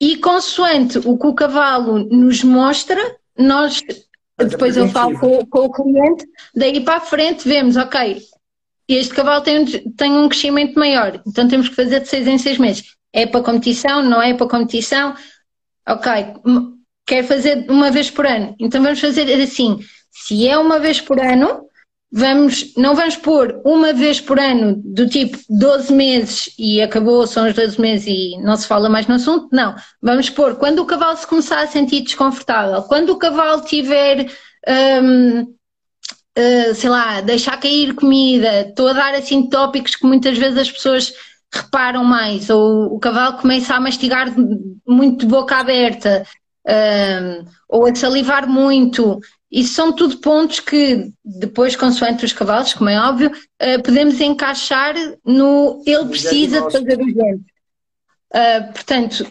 E 0.00 0.16
consoante 0.16 0.98
o 0.98 1.18
que 1.18 1.26
o 1.26 1.34
cavalo 1.34 1.98
nos 2.08 2.44
mostra, 2.44 3.00
nós 3.36 3.82
depois 4.48 4.76
eu 4.76 4.88
falo 4.88 5.18
com, 5.18 5.44
com, 5.46 5.64
o 5.66 5.72
cliente, 5.72 6.26
daí 6.54 6.80
para 6.80 6.96
a 6.96 7.00
frente 7.00 7.48
vemos, 7.48 7.76
ok, 7.76 8.20
este 8.88 9.14
cavalo 9.14 9.42
tem 9.42 9.64
tem 9.96 10.12
um 10.12 10.28
crescimento 10.28 10.78
maior, 10.78 11.22
então 11.26 11.46
temos 11.48 11.68
que 11.68 11.76
fazer 11.76 12.00
de 12.00 12.08
seis 12.08 12.26
em 12.26 12.38
seis 12.38 12.58
meses. 12.58 12.96
É 13.12 13.26
para 13.26 13.42
competição, 13.42 14.02
não 14.02 14.22
é 14.22 14.34
para 14.34 14.48
competição? 14.48 15.14
Ok, 15.88 16.12
quer 17.06 17.24
fazer 17.24 17.66
uma 17.68 17.90
vez 17.90 18.10
por 18.10 18.26
ano, 18.26 18.54
então 18.58 18.82
vamos 18.82 19.00
fazer 19.00 19.32
assim, 19.40 19.78
se 20.10 20.46
é 20.46 20.56
uma 20.58 20.78
vez 20.78 21.00
por 21.00 21.18
ano, 21.18 21.66
vamos, 22.12 22.74
não 22.76 22.94
vamos 22.94 23.16
pôr 23.16 23.60
uma 23.64 23.92
vez 23.92 24.20
por 24.20 24.38
ano 24.38 24.80
do 24.84 25.08
tipo 25.08 25.38
12 25.48 25.92
meses 25.92 26.54
e 26.58 26.82
acabou, 26.82 27.26
são 27.26 27.46
os 27.46 27.54
12 27.54 27.80
meses 27.80 28.06
e 28.08 28.36
não 28.42 28.56
se 28.56 28.66
fala 28.66 28.88
mais 28.88 29.06
no 29.06 29.14
assunto, 29.14 29.48
não. 29.52 29.74
Vamos 30.02 30.28
pôr 30.28 30.56
quando 30.56 30.80
o 30.80 30.86
cavalo 30.86 31.16
se 31.16 31.26
começar 31.26 31.62
a 31.62 31.66
sentir 31.66 32.00
desconfortável, 32.00 32.82
quando 32.82 33.10
o 33.10 33.18
cavalo 33.18 33.62
tiver, 33.62 34.26
uh, 34.68 35.54
sei 36.74 36.90
lá, 36.90 37.20
deixar 37.20 37.60
cair 37.60 37.94
comida, 37.94 38.62
estou 38.62 38.88
a 38.88 38.92
dar 38.92 39.14
assim 39.14 39.48
tópicos 39.48 39.94
que 39.94 40.06
muitas 40.06 40.36
vezes 40.36 40.58
as 40.58 40.70
pessoas 40.70 41.12
reparam 41.52 42.04
mais, 42.04 42.48
ou 42.50 42.94
o 42.94 42.98
cavalo 42.98 43.38
começa 43.38 43.74
a 43.74 43.80
mastigar 43.80 44.32
muito 44.86 45.20
de 45.20 45.26
boca 45.26 45.56
aberta, 45.56 46.24
um, 46.66 47.44
ou 47.68 47.86
a 47.86 47.94
salivar 47.94 48.48
muito, 48.48 49.20
isso 49.50 49.74
são 49.74 49.92
tudo 49.92 50.18
pontos 50.18 50.60
que 50.60 51.10
depois, 51.24 51.74
consoante 51.74 52.24
os 52.24 52.32
cavalos, 52.32 52.72
como 52.72 52.88
é 52.88 53.00
óbvio, 53.00 53.30
uh, 53.30 53.82
podemos 53.82 54.20
encaixar 54.20 54.94
no 55.24 55.82
ele 55.84 56.06
precisa 56.06 56.62
de 56.62 56.72
fazer 56.72 57.00
o 57.00 57.04
gente. 57.04 57.50
Uh, 58.32 58.72
portanto, 58.72 59.26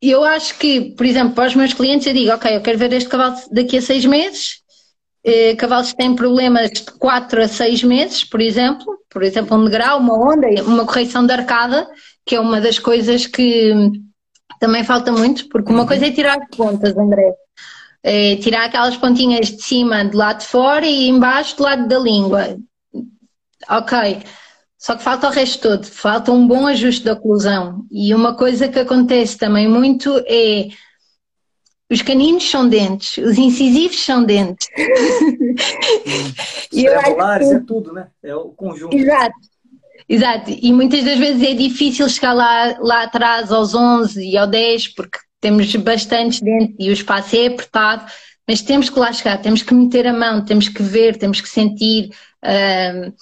eu 0.00 0.22
acho 0.24 0.58
que, 0.58 0.94
por 0.94 1.06
exemplo, 1.06 1.34
para 1.34 1.48
os 1.48 1.54
meus 1.54 1.72
clientes 1.72 2.06
eu 2.06 2.12
digo, 2.12 2.32
ok, 2.32 2.54
eu 2.54 2.60
quero 2.60 2.78
ver 2.78 2.92
este 2.92 3.08
cavalo 3.08 3.36
daqui 3.50 3.78
a 3.78 3.82
seis 3.82 4.04
meses, 4.04 4.56
uh, 5.26 5.56
cavalos 5.56 5.92
que 5.92 5.96
têm 5.96 6.14
problemas 6.14 6.70
de 6.70 6.84
quatro 6.98 7.42
a 7.42 7.48
seis 7.48 7.82
meses, 7.82 8.24
por 8.24 8.42
exemplo, 8.42 8.98
por 9.08 9.22
exemplo, 9.22 9.56
um 9.56 9.64
degrau, 9.64 10.00
uma 10.00 10.14
onda, 10.14 10.48
uma 10.64 10.84
correção 10.84 11.26
de 11.26 11.32
arcada, 11.32 11.88
que 12.26 12.34
é 12.34 12.40
uma 12.40 12.60
das 12.60 12.78
coisas 12.78 13.26
que 13.26 13.72
também 14.60 14.84
falta 14.84 15.10
muito, 15.10 15.48
porque 15.48 15.72
uma 15.72 15.86
coisa 15.86 16.06
é 16.06 16.10
tirar 16.10 16.38
as 16.38 16.56
pontas, 16.56 16.96
André, 16.96 17.32
é, 18.02 18.36
tirar 18.36 18.64
aquelas 18.64 18.96
pontinhas 18.96 19.50
de 19.50 19.62
cima 19.62 20.04
do 20.04 20.16
lado 20.16 20.40
de 20.40 20.46
fora 20.46 20.86
e 20.86 21.08
embaixo 21.08 21.56
do 21.56 21.62
lado 21.62 21.86
da 21.86 21.98
língua. 21.98 22.58
Ok. 23.68 24.22
Só 24.78 24.96
que 24.96 25.02
falta 25.04 25.28
o 25.28 25.30
resto 25.30 25.68
todo, 25.68 25.86
falta 25.86 26.32
um 26.32 26.46
bom 26.46 26.66
ajuste 26.66 27.04
da 27.04 27.12
oclusão. 27.12 27.86
E 27.90 28.12
uma 28.12 28.34
coisa 28.34 28.68
que 28.68 28.80
acontece 28.80 29.38
também 29.38 29.68
muito 29.68 30.20
é 30.26 30.68
os 31.88 32.00
caninos 32.00 32.50
são 32.50 32.66
dentes, 32.66 33.18
os 33.18 33.36
incisivos 33.36 34.02
são 34.02 34.24
dentes. 34.24 34.66
Os 36.72 36.82
pré-molares 36.82 37.48
que... 37.48 37.54
é 37.54 37.60
tudo, 37.60 37.92
né? 37.92 38.08
É 38.22 38.34
o 38.34 38.48
conjunto. 38.48 38.96
Exato. 38.96 39.36
Exato, 40.08 40.50
e 40.50 40.72
muitas 40.72 41.04
das 41.04 41.18
vezes 41.18 41.42
é 41.42 41.54
difícil 41.54 42.08
chegar 42.08 42.32
lá, 42.32 42.76
lá 42.80 43.02
atrás 43.04 43.52
aos 43.52 43.74
11 43.74 44.22
e 44.22 44.36
ao 44.36 44.46
10, 44.46 44.88
porque 44.94 45.18
temos 45.42 45.74
bastantes 45.74 46.40
dentro 46.40 46.76
e 46.78 46.88
o 46.88 46.92
espaço 46.92 47.34
é 47.34 47.48
apertado, 47.48 48.10
mas 48.46 48.62
temos 48.62 48.88
que 48.88 48.98
lá 48.98 49.12
chegar, 49.12 49.42
temos 49.42 49.60
que 49.60 49.74
meter 49.74 50.06
a 50.06 50.12
mão, 50.12 50.44
temos 50.44 50.68
que 50.68 50.82
ver, 50.82 51.18
temos 51.18 51.40
que 51.40 51.48
sentir. 51.48 52.10
Uh, 52.44 53.12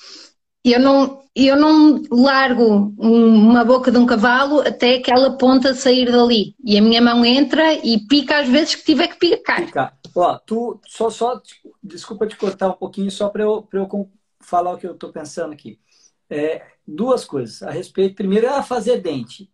eu 0.62 0.78
não, 0.78 1.22
eu 1.34 1.56
não 1.56 2.02
largo 2.10 2.94
uma 2.98 3.64
boca 3.64 3.90
de 3.90 3.96
um 3.96 4.04
cavalo 4.04 4.60
até 4.60 4.96
aquela 4.96 5.38
ponta 5.38 5.72
sair 5.72 6.12
dali. 6.12 6.54
E 6.62 6.76
a 6.76 6.82
minha 6.82 7.00
mão 7.00 7.24
entra 7.24 7.72
e 7.72 7.98
pica 8.06 8.40
às 8.40 8.48
vezes 8.48 8.74
que 8.74 8.84
tiver 8.84 9.08
que 9.08 9.18
picar. 9.18 9.64
Pica. 9.64 9.92
Ó, 10.14 10.38
tu, 10.44 10.78
só, 10.86 11.08
só, 11.08 11.40
desculpa 11.82 12.26
te 12.26 12.36
cortar 12.36 12.68
um 12.68 12.74
pouquinho, 12.74 13.10
só 13.10 13.30
para 13.30 13.44
eu, 13.44 13.66
eu 13.72 14.10
falar 14.40 14.72
o 14.72 14.76
que 14.76 14.86
eu 14.86 14.92
estou 14.92 15.10
pensando 15.10 15.54
aqui. 15.54 15.80
É, 16.28 16.62
duas 16.86 17.24
coisas 17.24 17.62
a 17.62 17.70
respeito. 17.70 18.16
Primeiro 18.16 18.46
é 18.46 18.62
fazer 18.62 19.00
dente. 19.00 19.50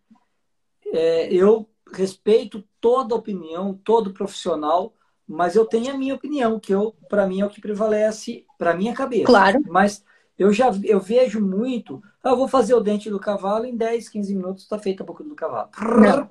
É, 0.93 1.33
eu 1.33 1.69
respeito 1.93 2.65
toda 2.81 3.15
opinião, 3.15 3.79
todo 3.85 4.13
profissional, 4.13 4.95
mas 5.27 5.57
eu 5.57 5.67
tenho 5.67 5.93
a 5.93 5.99
minha 5.99 6.15
opinião, 6.15 6.61
que 6.61 6.73
eu, 6.73 6.95
para 7.09 7.27
mim, 7.27 7.41
é 7.41 7.47
o 7.47 7.51
que 7.51 7.61
prevalece 7.61 8.45
para 8.59 8.75
minha 8.75 8.95
cabeça. 8.95 9.25
Claro. 9.25 9.61
Mas 9.67 10.05
eu 10.39 10.53
já 10.53 10.71
eu 10.85 11.01
vejo 11.01 11.41
muito, 11.41 12.03
ah, 12.23 12.31
eu 12.31 12.37
vou 12.37 12.47
fazer 12.47 12.75
o 12.75 12.81
dente 12.81 13.11
do 13.11 13.19
cavalo 13.19 13.65
em 13.65 13.77
10, 13.77 14.09
15 14.09 14.35
minutos 14.35 14.63
está 14.63 14.79
feita 14.79 15.03
a 15.03 15.07
boca 15.07 15.25
do 15.25 15.35
cavalo. 15.35 15.71
Não. 15.81 16.29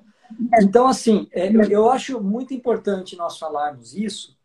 Então, 0.61 0.87
assim, 0.87 1.27
é, 1.31 1.49
eu 1.69 1.89
acho 1.89 2.21
muito 2.21 2.53
importante 2.53 3.15
nós 3.15 3.37
falarmos 3.37 3.95
isso 3.95 4.37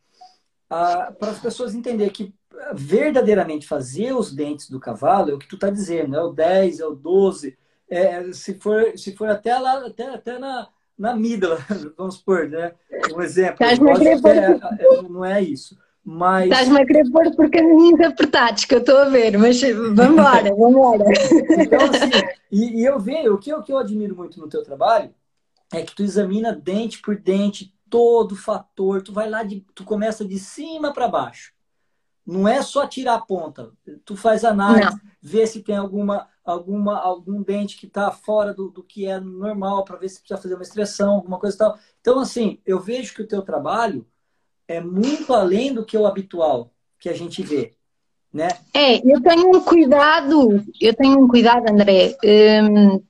ah, 0.69 1.13
para 1.19 1.31
as 1.31 1.39
pessoas 1.39 1.75
entenderem 1.75 2.13
que 2.13 2.35
verdadeiramente 2.75 3.67
fazer 3.67 4.13
os 4.13 4.33
dentes 4.33 4.69
do 4.69 4.81
cavalo 4.81 5.31
é 5.31 5.35
o 5.35 5.39
que 5.39 5.49
tu 5.49 5.55
está 5.55 5.71
dizendo, 5.71 6.17
é 6.17 6.23
o 6.23 6.33
10, 6.33 6.81
é 6.81 6.87
o 6.87 6.95
12, 6.95 7.57
é, 7.89 8.33
se, 8.33 8.55
for, 8.55 8.97
se 8.97 9.17
for 9.17 9.29
até 9.29 9.59
lá, 9.59 9.87
até, 9.87 10.15
até 10.15 10.39
na, 10.39 10.69
na 11.01 11.13
amígdala, 11.13 11.59
vamos 11.97 12.17
supor, 12.17 12.47
né? 12.47 12.73
Um 13.17 13.23
exemplo. 13.23 13.65
É, 13.65 15.03
não 15.09 15.25
é 15.25 15.41
isso. 15.41 15.77
Mas... 16.05 16.45
Estás-me 16.45 16.81
a 16.81 16.87
querer 16.87 17.11
pôr 17.11 17.35
por 17.35 17.51
caminhos 17.51 18.01
apertados, 18.01 18.65
que 18.67 18.75
eu 18.75 18.81
estou 18.81 18.99
a 18.99 19.09
ver, 19.09 19.37
mas 19.39 19.61
vamos 19.61 19.99
embora, 19.99 20.55
vamos 20.55 20.95
embora. 20.95 21.05
Então, 21.59 21.79
assim, 21.85 22.11
e, 22.53 22.81
e, 22.81 22.85
eu 22.85 22.99
vejo, 22.99 23.35
o 23.35 23.39
que, 23.39 23.51
eu, 23.51 23.59
o 23.59 23.63
que 23.63 23.73
eu 23.73 23.79
admiro 23.79 24.15
muito 24.15 24.39
no 24.39 24.49
teu 24.49 24.63
trabalho 24.63 25.15
é 25.73 25.83
que 25.83 25.95
tu 25.95 26.03
examina 26.03 26.53
dente 26.53 27.01
por 27.01 27.17
dente, 27.17 27.75
todo 27.89 28.37
fator, 28.37 29.03
tu 29.03 29.13
vai 29.13 29.29
lá, 29.29 29.43
de, 29.43 29.65
tu 29.75 29.85
começa 29.85 30.25
de 30.25 30.39
cima 30.39 30.93
para 30.93 31.09
baixo. 31.09 31.53
Não 32.27 32.47
é 32.47 32.61
só 32.61 32.87
tirar 32.87 33.15
a 33.15 33.21
ponta, 33.21 33.71
tu 34.05 34.17
faz 34.17 34.45
análise, 34.45 34.91
não. 34.91 35.01
vê 35.23 35.47
se 35.47 35.63
tem 35.63 35.77
alguma 35.77 36.29
alguma, 36.51 36.99
algum 36.99 37.43
dente 37.43 37.77
que 37.77 37.87
está 37.87 38.11
fora 38.11 38.53
do, 38.53 38.69
do 38.69 38.83
que 38.83 39.07
é 39.07 39.19
normal, 39.21 39.85
para 39.85 39.97
ver 39.97 40.09
se 40.09 40.21
precisa 40.21 40.41
fazer 40.41 40.55
uma 40.55 40.63
extração, 40.63 41.15
alguma 41.15 41.39
coisa 41.39 41.57
e 41.57 41.59
tal. 41.59 41.79
Então, 42.01 42.19
assim, 42.19 42.59
eu 42.67 42.81
vejo 42.81 43.15
que 43.15 43.23
o 43.23 43.27
teu 43.27 43.43
trabalho 43.43 44.07
é 44.69 44.81
muito 44.81 45.33
além 45.33 45.75
do 45.75 45.85
que 45.85 45.97
o 45.97 46.07
habitual 46.07 46.73
que 46.99 47.09
a 47.09 47.15
gente 47.15 47.43
vê. 47.43 47.75
Né? 48.33 48.49
É, 48.73 48.97
eu 48.99 49.21
tenho 49.21 49.57
um 49.57 49.61
cuidado, 49.61 50.65
eu 50.81 50.95
tenho 50.95 51.25
um 51.25 51.27
cuidado, 51.27 51.69
André, 51.69 52.17
hum, 52.25 53.03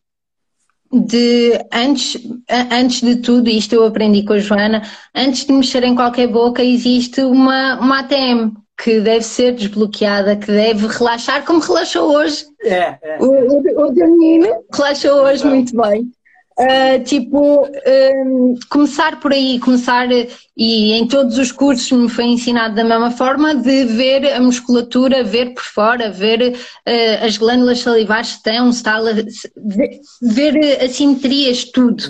de 0.92 1.53
antes, 1.72 2.16
antes 2.48 3.00
de 3.00 3.16
tudo, 3.16 3.48
isto 3.48 3.74
eu 3.74 3.85
aprendi 3.85 4.24
com 4.24 4.33
a 4.33 4.38
Joana, 4.38 4.83
antes 5.14 5.44
de 5.44 5.53
mexer 5.53 5.85
em 5.85 5.94
qualquer 5.94 6.26
boca 6.26 6.64
existe 6.64 7.22
uma, 7.22 7.79
uma 7.79 8.00
ATM, 8.00 8.55
que 8.82 9.00
deve 9.00 9.22
ser 9.22 9.52
desbloqueada, 9.52 10.36
que 10.36 10.46
deve 10.46 10.86
relaxar, 10.86 11.44
como 11.44 11.60
relaxou 11.60 12.14
hoje. 12.14 12.46
É, 12.62 12.96
é. 13.02 13.18
O, 13.20 13.26
o, 13.26 13.86
o 13.86 13.90
Danilo 13.92 14.64
relaxou 14.72 15.22
hoje 15.22 15.46
muito 15.46 15.76
bem. 15.76 16.10
Uh, 16.58 17.02
tipo, 17.04 17.66
um, 17.66 18.54
começar 18.68 19.18
por 19.18 19.32
aí, 19.32 19.58
começar, 19.60 20.08
e 20.10 20.92
em 20.92 21.08
todos 21.08 21.38
os 21.38 21.50
cursos 21.50 21.90
me 21.90 22.08
foi 22.08 22.24
ensinado 22.24 22.74
da 22.74 22.84
mesma 22.84 23.10
forma, 23.10 23.54
de 23.54 23.84
ver 23.84 24.30
a 24.34 24.40
musculatura, 24.40 25.24
ver 25.24 25.54
por 25.54 25.62
fora, 25.62 26.10
ver 26.10 26.52
uh, 26.52 27.24
as 27.24 27.38
glândulas 27.38 27.80
salivares 27.80 28.28
se 28.28 28.36
estão, 28.36 28.72
se 28.72 28.78
está, 28.78 29.00
ver, 29.00 30.00
ver 30.20 30.84
assimetrias, 30.84 31.64
tudo. 31.64 32.04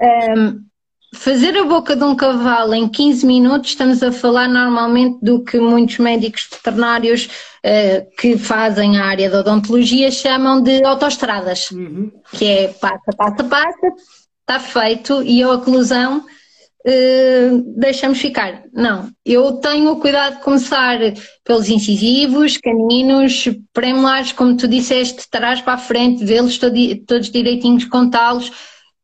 Uhum. 0.00 0.38
Um, 0.38 0.71
fazer 1.14 1.56
a 1.56 1.64
boca 1.64 1.94
de 1.94 2.02
um 2.02 2.16
cavalo 2.16 2.74
em 2.74 2.88
15 2.88 3.26
minutos, 3.26 3.70
estamos 3.70 4.02
a 4.02 4.10
falar 4.10 4.48
normalmente 4.48 5.18
do 5.22 5.44
que 5.44 5.58
muitos 5.58 5.98
médicos 5.98 6.48
veterinários 6.50 7.26
uh, 7.26 8.16
que 8.18 8.38
fazem 8.38 8.98
a 8.98 9.04
área 9.04 9.30
da 9.30 9.40
odontologia 9.40 10.10
chamam 10.10 10.60
de 10.62 10.82
autoestradas, 10.84 11.70
uhum. 11.70 12.10
que 12.32 12.44
é 12.46 12.68
passa, 12.68 13.12
passa, 13.16 13.44
passa, 13.44 13.92
está 14.40 14.58
feito 14.58 15.22
e 15.22 15.42
a 15.42 15.50
oclusão 15.50 16.18
uh, 16.18 17.74
deixamos 17.76 18.18
ficar. 18.18 18.62
Não, 18.72 19.10
eu 19.24 19.52
tenho 19.52 19.92
o 19.92 20.00
cuidado 20.00 20.36
de 20.36 20.42
começar 20.42 20.98
pelos 21.44 21.68
incisivos, 21.68 22.56
caninos, 22.56 23.48
premolares, 23.72 24.32
como 24.32 24.56
tu 24.56 24.66
disseste, 24.66 25.28
trás 25.30 25.60
para 25.60 25.74
a 25.74 25.78
frente, 25.78 26.24
vê-los 26.24 26.58
todos 26.58 27.30
direitinhos, 27.30 27.84
contá-los, 27.84 28.50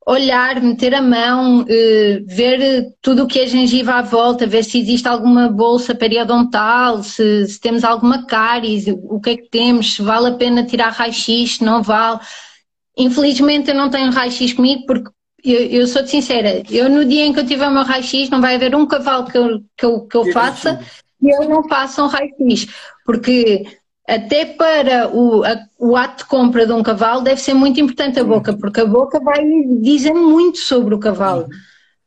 olhar, 0.08 0.62
meter 0.62 0.94
a 0.94 1.02
mão, 1.02 1.60
uh, 1.60 1.66
ver 2.26 2.94
tudo 3.02 3.24
o 3.24 3.26
que 3.26 3.40
é 3.40 3.46
gengiva 3.46 3.92
à 3.92 4.02
volta, 4.02 4.46
ver 4.46 4.64
se 4.64 4.80
existe 4.80 5.06
alguma 5.06 5.48
bolsa 5.48 5.94
periodontal, 5.94 7.02
se, 7.02 7.46
se 7.46 7.60
temos 7.60 7.84
alguma 7.84 8.24
cáries, 8.24 8.86
o 8.88 9.20
que 9.20 9.30
é 9.30 9.36
que 9.36 9.50
temos, 9.50 9.96
se 9.96 10.02
vale 10.02 10.28
a 10.28 10.32
pena 10.32 10.64
tirar 10.64 10.88
raio-x, 10.88 11.56
se 11.56 11.64
não 11.64 11.82
vale. 11.82 12.20
Infelizmente 12.96 13.68
eu 13.68 13.74
não 13.74 13.90
tenho 13.90 14.10
raio-x 14.10 14.54
comigo 14.54 14.86
porque 14.86 15.10
eu, 15.44 15.80
eu 15.80 15.86
sou 15.86 16.02
de 16.02 16.08
sincera, 16.08 16.62
eu 16.70 16.88
no 16.88 17.04
dia 17.04 17.26
em 17.26 17.32
que 17.32 17.40
eu 17.40 17.46
tiver 17.46 17.68
o 17.68 17.72
meu 17.72 17.84
raio-x 17.84 18.30
não 18.30 18.40
vai 18.40 18.54
haver 18.54 18.74
um 18.74 18.86
cavalo 18.86 19.26
que 19.26 19.36
eu, 19.36 19.60
que 19.76 19.84
eu, 19.84 20.00
que 20.06 20.16
eu 20.16 20.32
faça 20.32 20.80
e 21.20 21.28
eu 21.28 21.46
não 21.50 21.68
faça 21.68 22.02
um 22.02 22.06
raio-x, 22.06 22.66
porque 23.04 23.66
até 24.08 24.46
para 24.46 25.14
o, 25.14 25.44
a, 25.44 25.66
o 25.78 25.94
ato 25.94 26.24
de 26.24 26.30
compra 26.30 26.66
de 26.66 26.72
um 26.72 26.82
cavalo 26.82 27.20
deve 27.20 27.42
ser 27.42 27.52
muito 27.52 27.78
importante 27.78 28.18
a 28.18 28.24
boca, 28.24 28.56
porque 28.56 28.80
a 28.80 28.86
boca 28.86 29.20
vai 29.20 29.44
dizer 29.82 30.14
muito 30.14 30.56
sobre 30.58 30.94
o 30.94 30.98
cavalo. 30.98 31.46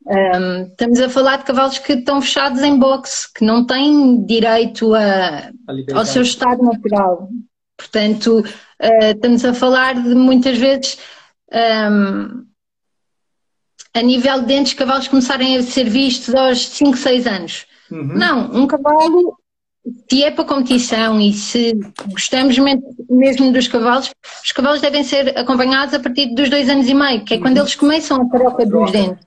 Um, 0.07 0.63
estamos 0.63 0.99
a 0.99 1.07
falar 1.07 1.37
de 1.37 1.43
cavalos 1.43 1.77
que 1.77 1.93
estão 1.93 2.19
fechados 2.19 2.63
em 2.63 2.75
boxe, 2.75 3.31
que 3.31 3.45
não 3.45 3.63
têm 3.67 4.25
direito 4.25 4.95
a, 4.95 5.51
ao 5.93 6.03
seu 6.03 6.23
estado 6.23 6.63
natural. 6.63 7.29
Portanto, 7.77 8.39
uh, 8.39 9.11
estamos 9.13 9.45
a 9.45 9.53
falar 9.53 9.93
de 9.93 10.15
muitas 10.15 10.57
vezes 10.57 10.97
um, 11.53 12.45
a 13.93 14.01
nível 14.01 14.39
de 14.39 14.47
dentes, 14.47 14.73
cavalos 14.73 15.07
começarem 15.07 15.55
a 15.55 15.61
ser 15.61 15.87
vistos 15.87 16.33
aos 16.33 16.67
5, 16.67 16.97
6 16.97 17.27
anos. 17.27 17.65
Uhum. 17.91 18.17
Não, 18.17 18.51
um 18.55 18.65
cavalo, 18.65 19.37
se 20.10 20.24
é 20.24 20.32
para 20.32 20.46
competição 20.46 21.20
e 21.20 21.34
se 21.34 21.74
gostamos 22.08 22.58
mesmo 23.10 23.52
dos 23.52 23.67
cavalos, 23.67 24.12
os 24.44 24.52
cavalos 24.52 24.82
devem 24.82 25.04
ser 25.04 25.38
acompanhados 25.38 25.94
a 25.94 26.00
partir 26.00 26.34
dos 26.36 26.50
dois 26.50 26.70
anos 26.70 26.88
e 26.88 26.94
meio, 26.94 27.26
que 27.26 27.36
é 27.36 27.39
quando 27.39 27.58
uhum. 27.58 27.63
eles 27.63 27.76
começam 27.76 28.22
a 28.22 28.30
troca 28.30 28.65
dos 28.65 28.91
dentes. 28.91 29.26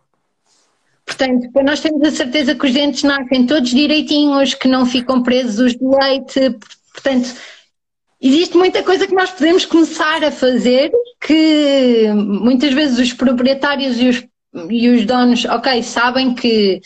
Portanto, 1.05 1.51
para 1.53 1.65
nós 1.65 1.81
termos 1.81 2.07
a 2.07 2.11
certeza 2.11 2.55
que 2.55 2.67
os 2.67 2.73
dentes 2.73 3.03
nascem 3.03 3.47
todos 3.47 3.71
direitinhos, 3.71 4.55
que 4.55 4.69
não 4.69 4.87
ficam 4.87 5.23
presos 5.23 5.59
os 5.59 5.73
de 5.73 5.85
leite, 5.85 6.57
portanto, 6.93 7.35
existe 8.21 8.57
muita 8.57 8.83
coisa 8.83 9.07
que 9.07 9.15
nós 9.15 9.31
podemos 9.31 9.67
começar 9.67 10.25
a 10.25 10.31
fazer 10.31 10.91
que 11.21 12.11
muitas 12.15 12.73
vezes 12.73 12.99
os 12.99 13.13
proprietários 13.13 13.99
e 13.99 14.09
os 14.09 14.25
e 14.71 14.89
os 14.89 15.05
donos, 15.05 15.45
ok, 15.47 15.83
sabem 15.83 16.35
que 16.35 16.81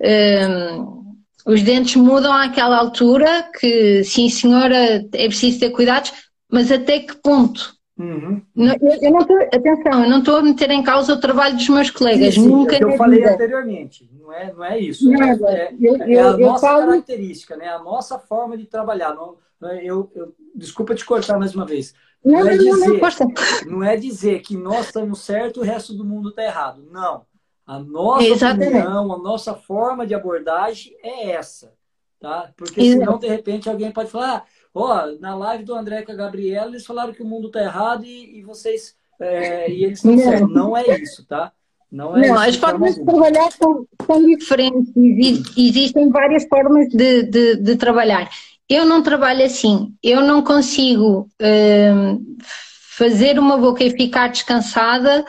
um, 0.00 1.03
os 1.44 1.62
dentes 1.62 1.96
mudam 1.96 2.32
àquela 2.32 2.78
altura, 2.78 3.48
que 3.58 4.02
sim 4.04 4.28
senhora, 4.28 5.06
é 5.12 5.26
preciso 5.26 5.60
ter 5.60 5.70
cuidados, 5.70 6.12
mas 6.50 6.72
até 6.72 7.00
que 7.00 7.16
ponto? 7.16 7.74
Uhum. 7.96 8.42
Eu, 8.56 8.66
eu, 9.02 9.10
não 9.12 9.20
estou, 9.20 9.36
atenção, 9.40 10.02
eu 10.02 10.10
não 10.10 10.18
estou 10.18 10.36
a 10.36 10.42
meter 10.42 10.70
em 10.70 10.82
causa 10.82 11.12
o 11.12 11.20
trabalho 11.20 11.54
dos 11.54 11.68
meus 11.68 11.90
colegas. 11.90 12.34
Sim, 12.34 12.42
sim, 12.42 12.48
Nunca 12.48 12.76
é 12.76 12.82
eu 12.82 12.96
falei 12.96 13.20
vida. 13.20 13.34
anteriormente, 13.34 14.10
não 14.18 14.32
é, 14.32 14.52
não 14.52 14.64
é 14.64 14.78
isso. 14.78 15.08
Nada. 15.10 15.52
É, 15.52 15.72
é, 15.72 15.76
eu, 15.80 15.96
é 15.96 16.18
a 16.18 16.36
nossa 16.36 16.66
falo... 16.66 16.86
característica, 16.88 17.56
né? 17.56 17.68
a 17.68 17.78
nossa 17.78 18.18
forma 18.18 18.56
de 18.56 18.66
trabalhar. 18.66 19.14
Não, 19.14 19.36
eu, 19.80 20.10
eu, 20.14 20.34
desculpa 20.54 20.94
te 20.94 21.04
cortar 21.04 21.38
mais 21.38 21.54
uma 21.54 21.64
vez. 21.64 21.94
Não, 22.24 22.40
não, 22.40 22.48
é, 22.48 22.56
dizer, 22.56 23.00
não, 23.00 23.70
não 23.70 23.84
é 23.84 23.96
dizer 23.96 24.40
que 24.40 24.56
nós 24.56 24.86
estamos 24.86 25.20
certos 25.20 25.58
e 25.58 25.60
o 25.60 25.70
resto 25.70 25.94
do 25.94 26.04
mundo 26.04 26.30
está 26.30 26.42
errado. 26.42 26.82
Não. 26.90 27.22
A 27.66 27.78
nossa 27.78 28.26
Exatamente. 28.26 28.76
opinião, 28.76 29.12
a 29.12 29.18
nossa 29.18 29.54
forma 29.54 30.06
de 30.06 30.14
abordagem 30.14 30.96
é 31.02 31.30
essa. 31.30 31.72
Tá? 32.20 32.50
Porque 32.56 32.80
senão, 32.80 33.18
de 33.18 33.28
repente, 33.28 33.68
alguém 33.68 33.90
pode 33.90 34.10
falar, 34.10 34.44
ó, 34.74 35.04
oh, 35.04 35.20
na 35.20 35.34
live 35.34 35.64
do 35.64 35.74
André 35.74 36.02
com 36.02 36.12
a 36.12 36.14
Gabriela, 36.14 36.70
eles 36.70 36.86
falaram 36.86 37.12
que 37.12 37.22
o 37.22 37.26
mundo 37.26 37.48
está 37.48 37.60
errado 37.60 38.04
e, 38.04 38.38
e 38.38 38.42
vocês 38.42 38.96
é, 39.20 39.70
e 39.70 39.84
eles 39.84 39.98
estão 39.98 40.16
certos. 40.18 40.52
Não 40.52 40.76
é 40.76 40.84
isso, 40.98 41.24
tá? 41.26 41.52
Não, 41.90 42.16
é 42.16 42.28
não 42.28 42.38
as 42.38 42.56
formas 42.56 42.96
de 42.96 43.04
trabalhar 43.04 43.50
são, 43.52 43.86
são 44.04 44.24
diferentes. 44.24 44.92
Existem 45.56 46.10
várias 46.10 46.44
formas 46.46 46.88
de, 46.88 47.22
de, 47.22 47.56
de 47.56 47.76
trabalhar. 47.76 48.28
Eu 48.68 48.84
não 48.84 49.02
trabalho 49.02 49.44
assim. 49.44 49.94
Eu 50.02 50.22
não 50.22 50.42
consigo 50.42 51.28
uh, 51.40 52.36
fazer 52.96 53.38
uma 53.38 53.56
boca 53.56 53.84
e 53.84 53.90
ficar 53.90 54.28
descansada. 54.28 55.24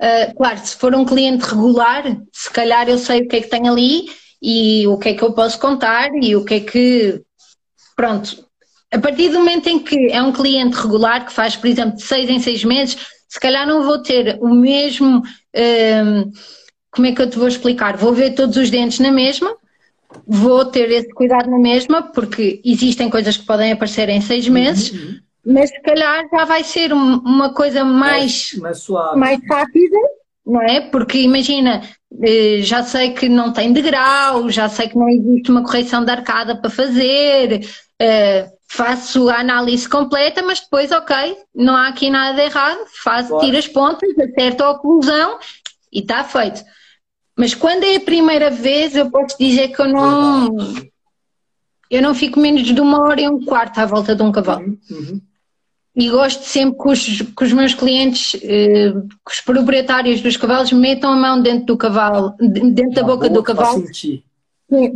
Uh, 0.00 0.34
claro, 0.34 0.58
se 0.64 0.76
for 0.76 0.94
um 0.94 1.04
cliente 1.04 1.44
regular, 1.44 2.04
se 2.32 2.50
calhar 2.50 2.88
eu 2.88 2.96
sei 2.96 3.20
o 3.20 3.28
que 3.28 3.36
é 3.36 3.40
que 3.42 3.50
tem 3.50 3.68
ali 3.68 4.06
e 4.40 4.86
o 4.86 4.96
que 4.96 5.10
é 5.10 5.14
que 5.14 5.22
eu 5.22 5.32
posso 5.32 5.58
contar 5.58 6.08
e 6.14 6.34
o 6.34 6.44
que 6.44 6.54
é 6.54 6.60
que. 6.60 7.22
Pronto. 7.94 8.48
A 8.92 8.98
partir 8.98 9.28
do 9.28 9.38
momento 9.38 9.68
em 9.68 9.78
que 9.78 10.10
é 10.10 10.22
um 10.22 10.32
cliente 10.32 10.76
regular, 10.76 11.26
que 11.26 11.32
faz, 11.32 11.54
por 11.54 11.66
exemplo, 11.66 11.96
de 11.96 12.02
seis 12.02 12.28
em 12.28 12.40
seis 12.40 12.64
meses, 12.64 12.96
se 13.28 13.38
calhar 13.38 13.66
não 13.66 13.84
vou 13.84 14.02
ter 14.02 14.38
o 14.40 14.48
mesmo. 14.48 15.18
Uh, 15.54 16.32
como 16.90 17.06
é 17.06 17.12
que 17.12 17.22
eu 17.22 17.30
te 17.30 17.38
vou 17.38 17.46
explicar? 17.46 17.96
Vou 17.96 18.12
ver 18.12 18.34
todos 18.34 18.56
os 18.56 18.68
dentes 18.68 18.98
na 18.98 19.12
mesma, 19.12 19.54
vou 20.26 20.64
ter 20.64 20.90
esse 20.90 21.08
cuidado 21.10 21.48
na 21.48 21.58
mesma, 21.58 22.02
porque 22.02 22.60
existem 22.64 23.08
coisas 23.08 23.36
que 23.36 23.46
podem 23.46 23.72
aparecer 23.72 24.08
em 24.08 24.20
seis 24.20 24.48
meses, 24.48 24.90
uhum. 24.90 25.20
Mas 25.50 25.70
se 25.70 25.80
calhar 25.82 26.28
já 26.30 26.44
vai 26.44 26.62
ser 26.62 26.92
uma 26.92 27.52
coisa 27.52 27.84
mais, 27.84 28.54
mais, 28.54 28.78
suave. 28.78 29.18
mais 29.18 29.40
rápida, 29.48 29.98
não 30.46 30.62
é? 30.62 30.80
Porque 30.80 31.18
imagina, 31.18 31.82
eh, 32.22 32.60
já 32.62 32.82
sei 32.82 33.12
que 33.12 33.28
não 33.28 33.52
tem 33.52 33.72
degrau, 33.72 34.48
já 34.48 34.68
sei 34.68 34.88
que 34.88 34.96
não 34.96 35.08
existe 35.08 35.50
uma 35.50 35.62
correção 35.62 36.04
de 36.04 36.10
arcada 36.10 36.56
para 36.56 36.70
fazer, 36.70 37.60
eh, 38.00 38.48
faço 38.68 39.28
a 39.28 39.40
análise 39.40 39.88
completa, 39.88 40.40
mas 40.42 40.60
depois, 40.60 40.92
ok, 40.92 41.36
não 41.54 41.74
há 41.74 41.88
aqui 41.88 42.08
nada 42.08 42.36
de 42.36 42.42
errado, 42.42 42.78
faço, 43.02 43.36
tiro 43.40 43.58
as 43.58 43.66
pontas, 43.66 44.08
acerto 44.18 44.62
a 44.62 44.70
oclusão 44.70 45.38
e 45.92 45.98
está 45.98 46.22
feito. 46.22 46.62
Mas 47.36 47.54
quando 47.54 47.84
é 47.84 47.96
a 47.96 48.00
primeira 48.00 48.50
vez, 48.50 48.94
eu 48.94 49.10
posso 49.10 49.36
dizer 49.38 49.68
que 49.68 49.80
eu 49.80 49.88
não. 49.88 50.56
Eu 51.90 52.02
não 52.02 52.14
fico 52.14 52.38
menos 52.38 52.62
de 52.62 52.80
uma 52.80 53.02
hora 53.02 53.20
e 53.20 53.28
um 53.28 53.44
quarto 53.44 53.78
à 53.78 53.86
volta 53.86 54.14
de 54.14 54.22
um 54.22 54.30
cavalo. 54.30 54.78
Uhum. 54.88 55.20
E 55.94 56.08
gosto 56.08 56.44
sempre 56.44 56.78
que 56.80 56.88
os, 56.88 57.22
que 57.22 57.44
os 57.44 57.52
meus 57.52 57.74
clientes, 57.74 58.40
eh, 58.42 58.92
que 58.92 59.32
os 59.32 59.40
proprietários 59.40 60.20
dos 60.20 60.36
cavalos, 60.36 60.72
metam 60.72 61.12
a 61.12 61.16
mão 61.16 61.42
dentro 61.42 61.66
do 61.66 61.76
cavalo, 61.76 62.34
dentro 62.38 62.94
da 62.94 63.02
boca, 63.02 63.28
boca 63.28 63.30
do 63.30 63.42
cavalo. 63.42 63.82
Para 63.82 63.86
sentir. 63.86 64.24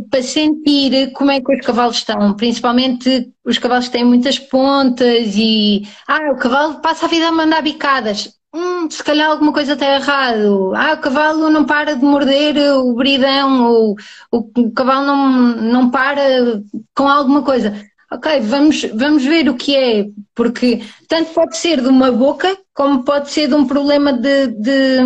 Para 0.09 0.23
sentir 0.23 1.11
como 1.11 1.31
é 1.31 1.41
que 1.41 1.53
os 1.53 1.65
cavalos 1.65 1.97
estão, 1.97 2.33
principalmente 2.33 3.29
os 3.43 3.57
cavalos 3.57 3.87
que 3.87 3.91
têm 3.91 4.05
muitas 4.05 4.39
pontas 4.39 5.35
e. 5.35 5.85
Ah, 6.07 6.31
o 6.31 6.37
cavalo 6.37 6.75
passa 6.75 7.05
a 7.05 7.09
vida 7.09 7.27
a 7.27 7.31
mandar 7.31 7.61
bicadas 7.61 8.35
hum, 8.55 8.89
se 8.89 9.03
calhar 9.03 9.29
alguma 9.29 9.51
coisa 9.51 9.73
está 9.73 9.93
errado. 9.95 10.73
Ah, 10.75 10.93
o 10.93 11.01
cavalo 11.01 11.49
não 11.49 11.65
para 11.65 11.95
de 11.95 12.03
morder 12.03 12.55
o 12.79 12.93
bridão, 12.93 13.65
ou 13.65 13.95
o 14.31 14.71
cavalo 14.71 15.05
não, 15.05 15.55
não 15.55 15.91
para 15.91 16.61
com 16.95 17.07
alguma 17.07 17.43
coisa. 17.43 17.73
Ok, 18.11 18.39
vamos, 18.41 18.83
vamos 18.93 19.25
ver 19.25 19.49
o 19.49 19.55
que 19.55 19.75
é, 19.75 20.07
porque 20.33 20.81
tanto 21.07 21.33
pode 21.33 21.57
ser 21.57 21.81
de 21.81 21.87
uma 21.87 22.11
boca, 22.11 22.55
como 22.73 23.03
pode 23.03 23.31
ser 23.31 23.47
de 23.47 23.55
um 23.55 23.65
problema 23.65 24.13
de, 24.13 24.47
de, 24.47 24.97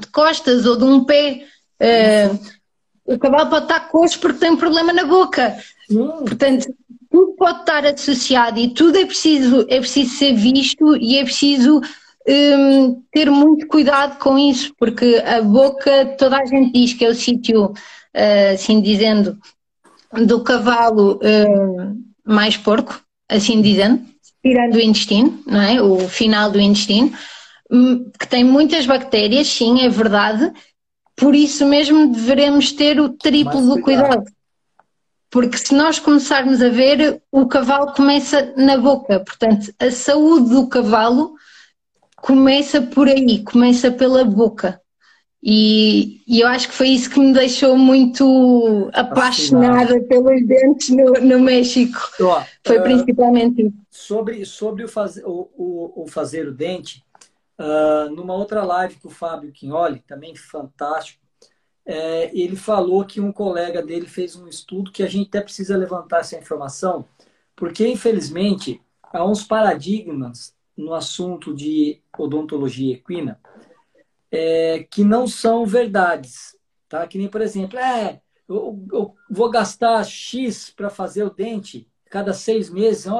de 0.00 0.06
costas 0.12 0.66
ou 0.66 0.76
de 0.76 0.84
um 0.84 1.04
pé. 1.04 1.44
Uh, 1.80 2.58
o 3.14 3.18
cavalo 3.18 3.48
pode 3.48 3.64
estar 3.64 3.88
coxo 3.88 4.18
porque 4.18 4.40
tem 4.40 4.50
um 4.50 4.56
problema 4.56 4.92
na 4.92 5.04
boca. 5.04 5.56
Hum. 5.90 6.24
Portanto, 6.24 6.66
tudo 7.10 7.34
pode 7.36 7.60
estar 7.60 7.86
associado 7.86 8.58
e 8.58 8.74
tudo 8.74 8.98
é 8.98 9.06
preciso, 9.06 9.64
é 9.68 9.78
preciso 9.78 10.16
ser 10.16 10.34
visto 10.34 10.96
e 10.96 11.18
é 11.18 11.24
preciso 11.24 11.80
um, 12.28 13.02
ter 13.10 13.30
muito 13.30 13.66
cuidado 13.66 14.18
com 14.18 14.38
isso, 14.38 14.74
porque 14.78 15.22
a 15.24 15.40
boca, 15.40 16.14
toda 16.18 16.36
a 16.36 16.44
gente 16.44 16.72
diz 16.72 16.92
que 16.92 17.04
é 17.04 17.08
o 17.08 17.14
sítio, 17.14 17.66
uh, 17.66 18.54
assim 18.54 18.82
dizendo, 18.82 19.38
do 20.26 20.42
cavalo 20.42 21.14
uh, 21.16 22.07
mais 22.28 22.56
porco, 22.56 23.00
assim 23.28 23.60
dizendo, 23.62 24.04
tirando 24.42 24.74
o 24.74 24.80
intestino, 24.80 25.42
não 25.46 25.60
é? 25.60 25.82
O 25.82 26.08
final 26.08 26.50
do 26.50 26.60
intestino, 26.60 27.12
um, 27.70 28.10
que 28.18 28.28
tem 28.28 28.44
muitas 28.44 28.86
bactérias, 28.86 29.48
sim, 29.48 29.80
é 29.82 29.88
verdade. 29.88 30.52
Por 31.16 31.34
isso 31.34 31.66
mesmo 31.66 32.12
devemos 32.12 32.72
ter 32.72 33.00
o 33.00 33.08
triplo 33.08 33.60
do 33.60 33.80
cuidado. 33.80 34.24
Porque 35.30 35.58
se 35.58 35.74
nós 35.74 35.98
começarmos 35.98 36.62
a 36.62 36.68
ver, 36.68 37.20
o 37.30 37.46
cavalo 37.46 37.92
começa 37.92 38.54
na 38.56 38.78
boca. 38.78 39.20
Portanto, 39.20 39.72
a 39.78 39.90
saúde 39.90 40.50
do 40.50 40.68
cavalo 40.68 41.34
começa 42.16 42.80
por 42.80 43.08
aí, 43.08 43.42
começa 43.42 43.90
pela 43.90 44.24
boca. 44.24 44.80
E, 45.42 46.20
e, 46.26 46.40
eu 46.40 46.48
acho 46.48 46.68
que 46.68 46.74
foi 46.74 46.88
isso 46.88 47.10
que 47.10 47.20
me 47.20 47.32
deixou 47.32 47.78
muito 47.78 48.90
apaixonada 48.92 50.00
pelos 50.02 50.44
dentes 50.44 50.88
no, 50.90 51.12
no 51.12 51.40
México. 51.40 51.98
foi 52.66 52.78
uh, 52.78 52.82
principalmente. 52.82 53.72
Sobre, 53.88 54.44
sobre 54.44 54.84
o, 54.84 54.88
faz, 54.88 55.16
o, 55.18 55.48
o, 55.56 56.02
o 56.02 56.06
fazer 56.08 56.48
o 56.48 56.52
dente, 56.52 57.04
uh, 57.58 58.10
numa 58.10 58.34
outra 58.34 58.64
live 58.64 58.96
com 58.96 59.08
o 59.08 59.12
Fábio 59.12 59.52
Quinoli, 59.52 60.00
também 60.00 60.34
fantástico, 60.34 61.22
é, 61.86 62.30
ele 62.38 62.56
falou 62.56 63.04
que 63.04 63.20
um 63.20 63.32
colega 63.32 63.80
dele 63.80 64.06
fez 64.06 64.36
um 64.36 64.46
estudo 64.46 64.92
que 64.92 65.02
a 65.02 65.08
gente 65.08 65.28
até 65.28 65.40
precisa 65.40 65.76
levantar 65.76 66.20
essa 66.20 66.36
informação, 66.36 67.06
porque, 67.56 67.86
infelizmente, 67.88 68.82
há 69.10 69.24
uns 69.24 69.42
paradigmas 69.42 70.52
no 70.76 70.92
assunto 70.92 71.54
de 71.54 72.00
odontologia 72.16 72.94
equina 72.94 73.40
é, 74.30 74.86
que 74.90 75.04
não 75.04 75.26
são 75.26 75.64
verdades. 75.64 76.56
Tá? 76.88 77.06
Que 77.06 77.18
nem, 77.18 77.28
por 77.28 77.40
exemplo, 77.40 77.78
é, 77.78 78.20
eu, 78.48 78.84
eu 78.92 79.14
vou 79.30 79.50
gastar 79.50 80.02
X 80.04 80.70
para 80.70 80.90
fazer 80.90 81.22
o 81.22 81.30
dente 81.30 81.88
cada 82.10 82.32
seis 82.32 82.70
meses, 82.70 83.06
é 83.06 83.10
uma 83.10 83.16